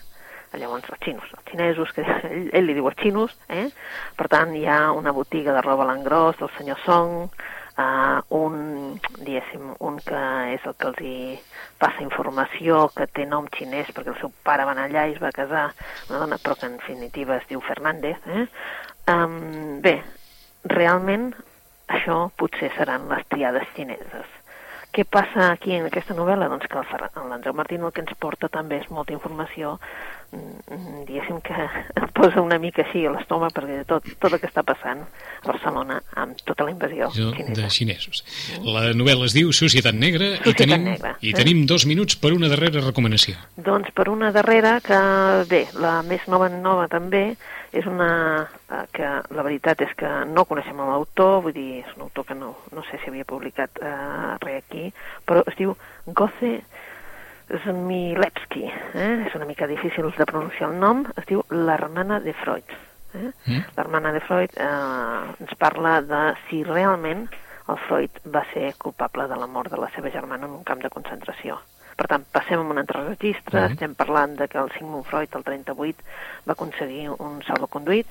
llavors 0.56 0.87
els 0.88 1.00
xinos, 1.04 1.28
els 1.37 1.44
xinesos, 1.50 1.92
que 1.92 2.04
ell, 2.32 2.48
ell 2.56 2.68
li 2.68 2.76
diu 2.76 2.88
els 2.88 3.00
xinos, 3.00 3.37
eh? 3.52 3.68
per 4.16 4.28
tant 4.32 4.54
hi 4.56 4.64
ha 4.66 4.92
una 4.96 5.12
botiga 5.16 5.52
de 5.56 5.64
roba 5.64 5.84
a 5.84 5.90
l'engròs 5.90 6.40
del 6.40 6.52
senyor 6.56 6.80
Song, 6.84 7.28
uh, 7.78 8.20
un, 8.34 8.98
diguéssim, 9.18 9.72
un 9.80 9.98
que 10.04 10.22
és 10.54 10.66
el 10.68 10.76
que 10.78 10.90
els 10.90 11.02
hi 11.02 11.18
passa 11.80 12.04
informació, 12.04 12.86
que 12.96 13.06
té 13.14 13.26
nom 13.28 13.48
xinès 13.54 13.92
perquè 13.94 14.14
el 14.14 14.20
seu 14.22 14.32
pare 14.46 14.66
va 14.68 14.74
anar 14.74 14.88
allà 14.88 15.06
i 15.08 15.16
es 15.16 15.22
va 15.22 15.34
casar, 15.34 15.68
una 16.08 16.22
dona 16.24 16.40
però 16.42 16.58
que 16.58 16.68
en 16.70 16.78
definitiva 16.80 17.38
es 17.38 17.46
diu 17.50 17.62
Fernández. 17.64 18.18
Eh? 18.26 18.46
Um, 19.12 19.78
bé, 19.84 19.98
realment 20.74 21.30
això 21.88 22.26
potser 22.36 22.72
seran 22.76 23.08
les 23.12 23.24
triades 23.32 23.70
xineses. 23.76 24.38
Què 24.98 25.04
passa 25.06 25.52
aquí 25.52 25.76
en 25.76 25.84
aquesta 25.87 26.11
novel·la? 26.11 26.48
Doncs 26.50 26.66
que 26.66 26.80
l'Andreu 27.30 27.54
Martín 27.54 27.84
el 27.87 27.92
que 27.94 28.02
ens 28.02 28.16
porta 28.18 28.48
també 28.50 28.80
és 28.82 28.88
molta 28.90 29.12
informació, 29.14 29.76
mm, 30.34 31.04
diguéssim 31.06 31.37
que 31.46 31.54
et 32.02 32.08
posa 32.16 32.42
una 32.42 32.58
mica 32.58 32.82
així 32.82 33.04
a 33.06 33.12
l'estómac 33.14 33.54
perquè 33.54 33.84
tot, 33.87 34.08
tot 34.18 34.34
el 34.34 34.40
que 34.42 34.50
està 34.50 34.64
passant 34.66 35.04
a 35.04 35.46
Barcelona 35.46 36.00
amb 36.18 36.42
tota 36.42 36.66
la 36.66 36.74
invasió 36.74 37.12
xinesa. 37.14 37.54
de 37.61 37.70
xinesos. 37.76 38.24
La 38.66 38.88
novel·la 38.90 39.28
es 39.30 39.37
diu 39.38 39.54
Societat 39.54 39.94
Negra 39.94 40.32
Societat 40.32 40.50
i 40.50 40.58
tenim, 40.64 40.88
Negra, 40.90 41.14
i 41.22 41.37
tenim 41.38 41.62
dos 41.70 41.87
minuts 41.87 42.18
per 42.18 42.34
una 42.34 42.50
darrera 42.50 42.82
recomanació. 42.82 43.38
Doncs 43.54 43.94
per 43.94 44.08
una 44.11 44.32
darrera 44.34 44.80
que, 44.82 44.98
bé, 45.46 45.68
la 45.78 46.00
més 46.02 46.26
nova 46.26 46.50
nova 46.50 46.90
també, 46.90 47.37
és 47.72 47.87
una 47.87 48.11
eh, 48.46 48.85
que 48.92 49.09
la 49.35 49.44
veritat 49.44 49.83
és 49.85 49.94
que 49.98 50.11
no 50.31 50.46
coneixem 50.48 50.81
l'autor, 50.81 51.42
vull 51.44 51.57
dir, 51.57 51.83
és 51.85 51.96
un 51.96 52.07
autor 52.07 52.26
que 52.28 52.37
no, 52.38 52.54
no 52.74 52.85
sé 52.88 53.00
si 53.02 53.11
havia 53.11 53.28
publicat 53.28 53.81
eh, 53.83 54.37
res 54.44 54.62
aquí, 54.64 54.88
però 55.28 55.44
es 55.46 55.59
diu 55.59 55.74
Goze 56.07 56.59
Zmilewski, 57.48 58.66
eh? 58.68 59.12
és 59.26 59.35
una 59.37 59.48
mica 59.48 59.66
difícil 59.66 60.11
de 60.16 60.28
pronunciar 60.28 60.68
el 60.70 60.78
nom, 60.81 61.07
es 61.16 61.28
diu 61.28 61.44
L'hermana 61.50 62.20
de 62.20 62.35
Freud. 62.37 62.76
Eh? 63.14 63.31
Mm. 63.46 63.62
L'hermana 63.76 64.12
de 64.12 64.20
Freud 64.20 64.57
eh, 64.57 65.35
ens 65.40 65.54
parla 65.61 65.98
de 66.04 66.22
si 66.48 66.62
realment 66.66 67.24
el 67.68 67.81
Freud 67.87 68.20
va 68.35 68.44
ser 68.52 68.74
culpable 68.81 69.28
de 69.28 69.37
la 69.37 69.48
mort 69.48 69.72
de 69.72 69.81
la 69.81 69.88
seva 69.94 70.12
germana 70.12 70.48
en 70.48 70.57
un 70.61 70.64
camp 70.64 70.85
de 70.85 70.92
concentració. 70.92 71.59
Per 71.98 72.06
tant, 72.06 72.24
passem 72.30 72.61
a 72.61 72.66
un 72.70 72.78
altre 72.78 73.02
registre, 73.08 73.58
uh 73.58 73.64
-huh. 73.64 73.72
estem 73.72 73.94
parlant 73.94 74.37
de 74.38 74.46
que 74.48 74.58
el 74.58 74.70
Sigmund 74.70 75.04
Freud, 75.04 75.34
el 75.34 75.44
38, 75.44 76.04
va 76.46 76.52
aconseguir 76.52 77.11
un 77.11 77.42
salvoconduit 77.42 78.06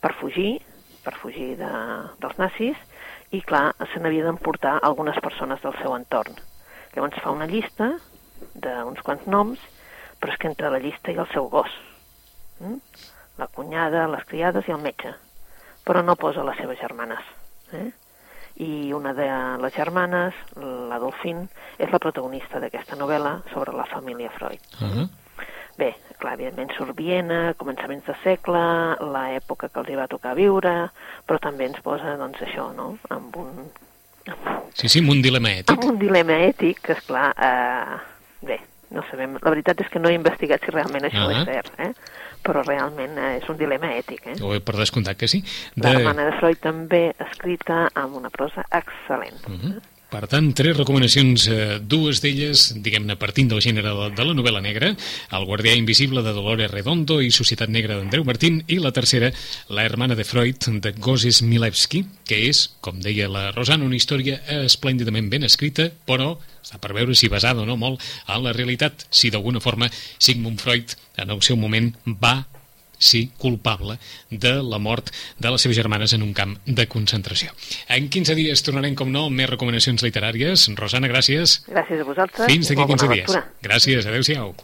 per 0.00 0.12
fugir, 0.14 0.62
per 1.02 1.14
fugir 1.16 1.56
de, 1.56 1.72
dels 2.20 2.38
nazis, 2.38 2.76
i 3.30 3.40
clar, 3.42 3.74
se 3.92 3.98
n'havia 4.00 4.24
d'emportar 4.24 4.78
algunes 4.82 5.18
persones 5.20 5.60
del 5.62 5.74
seu 5.82 5.96
entorn. 5.96 6.36
Llavors 6.94 7.20
fa 7.22 7.30
una 7.34 7.46
llista 7.46 7.98
d'uns 8.54 9.02
quants 9.02 9.26
noms, 9.26 9.58
però 10.20 10.32
és 10.32 10.38
que 10.38 10.48
entre 10.48 10.70
la 10.70 10.78
llista 10.78 11.10
ha 11.10 11.24
el 11.24 11.32
seu 11.32 11.48
gos, 11.48 11.70
mm? 12.60 12.78
la 13.38 13.48
cunyada, 13.48 14.06
les 14.06 14.24
criades 14.24 14.68
i 14.68 14.72
el 14.72 14.82
metge, 14.84 15.14
però 15.84 16.02
no 16.04 16.14
posa 16.16 16.44
les 16.44 16.56
seves 16.56 16.78
germanes. 16.78 17.24
Eh? 17.72 17.90
I 18.56 18.92
una 18.94 19.12
de 19.14 19.26
les 19.62 19.74
germanes, 19.74 20.34
la 20.56 20.98
Dolfin, 21.02 21.48
és 21.78 21.90
la 21.90 21.98
protagonista 21.98 22.60
d'aquesta 22.62 22.96
novel·la 22.96 23.40
sobre 23.52 23.74
la 23.74 23.86
família 23.90 24.30
Freud. 24.30 24.60
Uh 24.80 24.88
-huh. 24.88 25.08
Bé, 25.76 25.94
clar, 26.18 26.34
evidentment 26.34 26.70
surt 26.76 26.94
Viena, 26.96 27.54
començaments 27.58 28.06
de 28.06 28.14
segle, 28.22 28.94
l'època 29.00 29.68
que 29.68 29.80
els 29.80 29.88
hi 29.88 29.96
va 29.96 30.06
tocar 30.06 30.36
viure, 30.38 30.90
però 31.26 31.40
també 31.42 31.66
ens 31.66 31.80
posa, 31.80 32.16
doncs, 32.16 32.40
això, 32.46 32.72
no?, 32.74 32.96
amb 33.10 33.36
un... 33.36 33.50
Sí, 34.72 34.88
sí, 34.88 35.00
amb 35.00 35.10
un 35.10 35.22
dilema 35.22 35.48
ètic. 35.48 35.74
Amb 35.74 35.84
un 35.84 35.98
dilema 35.98 36.32
ètic, 36.32 36.80
que, 36.80 36.92
esclar, 36.92 37.34
eh, 37.36 37.98
bé, 38.46 38.60
no 38.94 39.02
sabem, 39.10 39.34
la 39.42 39.50
veritat 39.50 39.82
és 39.82 39.90
que 39.90 39.98
no 39.98 40.08
he 40.08 40.14
investigat 40.14 40.62
si 40.64 40.70
realment 40.70 41.04
això 41.04 41.26
uh 41.26 41.32
-huh. 41.32 41.40
és 41.40 41.44
cert, 41.44 41.72
eh? 41.78 41.92
Però 42.44 42.62
realment 42.66 43.16
eh, 43.18 43.32
és 43.40 43.48
un 43.50 43.58
dilema 43.60 43.90
ètic. 43.96 44.28
Eh? 44.34 44.36
O 44.44 44.52
per 44.60 44.76
descomptat 44.78 45.18
que 45.20 45.30
sí. 45.30 45.42
De... 45.74 45.86
La 45.88 45.96
Romana 45.98 46.28
de 46.30 46.36
Freud 46.40 46.60
també 46.64 47.04
escrita 47.28 47.88
amb 47.94 48.20
una 48.20 48.30
prosa 48.34 48.66
excel·lent. 48.70 49.40
Uh 49.48 49.58
-huh. 49.58 49.74
Per 50.14 50.28
tant, 50.30 50.52
tres 50.54 50.76
recomanacions, 50.78 51.44
eh, 51.50 51.78
dues 51.82 52.20
d'elles, 52.22 52.60
diguem-ne, 52.84 53.16
partint 53.18 53.48
del 53.50 53.58
gènere 53.64 53.90
de, 53.90 54.04
de 54.14 54.26
la 54.28 54.36
novel·la 54.38 54.60
negra, 54.62 54.92
El 55.34 55.46
guardià 55.48 55.72
invisible 55.74 56.22
de 56.22 56.30
Dolores 56.36 56.70
Redondo 56.70 57.16
i 57.18 57.32
Societat 57.34 57.72
negra 57.74 57.96
d'Andreu 57.98 58.22
Martín, 58.22 58.60
i 58.70 58.78
la 58.78 58.92
tercera, 58.94 59.32
La 59.74 59.82
hermana 59.82 60.14
de 60.14 60.22
Freud, 60.22 60.70
de 60.84 60.94
Gozes 61.02 61.42
Milewski, 61.42 62.04
que 62.30 62.44
és, 62.46 62.62
com 62.78 63.02
deia 63.02 63.26
la 63.26 63.48
Rosana, 63.56 63.88
una 63.90 63.98
història 63.98 64.38
esplèndidament 64.62 65.32
ben 65.34 65.50
escrita, 65.50 65.90
però 66.06 66.36
està 66.62 66.78
per 66.78 66.94
veure 66.94 67.18
si 67.18 67.26
basada 67.26 67.66
o 67.66 67.66
no 67.66 67.74
molt 67.74 67.98
en 68.28 68.46
la 68.46 68.54
realitat, 68.54 69.08
si 69.10 69.34
d'alguna 69.34 69.58
forma 69.58 69.90
Sigmund 69.90 70.62
Freud 70.62 70.94
en 71.18 71.34
el 71.34 71.42
seu 71.42 71.58
moment 71.58 71.90
va 72.06 72.44
sí, 72.98 73.30
culpable 73.38 73.98
de 74.30 74.54
la 74.62 74.78
mort 74.78 75.10
de 75.38 75.50
les 75.50 75.62
seves 75.64 75.76
germanes 75.76 76.12
en 76.12 76.22
un 76.22 76.34
camp 76.34 76.56
de 76.66 76.86
concentració. 76.90 77.54
En 77.88 78.08
15 78.08 78.36
dies 78.38 78.62
tornarem, 78.66 78.94
com 78.98 79.10
no, 79.12 79.26
amb 79.30 79.40
més 79.40 79.50
recomanacions 79.50 80.04
literàries. 80.06 80.68
Rosana, 80.78 81.10
gràcies. 81.10 81.60
Gràcies 81.70 82.04
a 82.04 82.12
vosaltres. 82.12 82.46
Fins 82.50 82.70
d'aquí 82.70 82.86
15 82.94 83.10
dies. 83.14 83.42
Gràcies, 83.64 84.06
adeu-siau. 84.06 84.54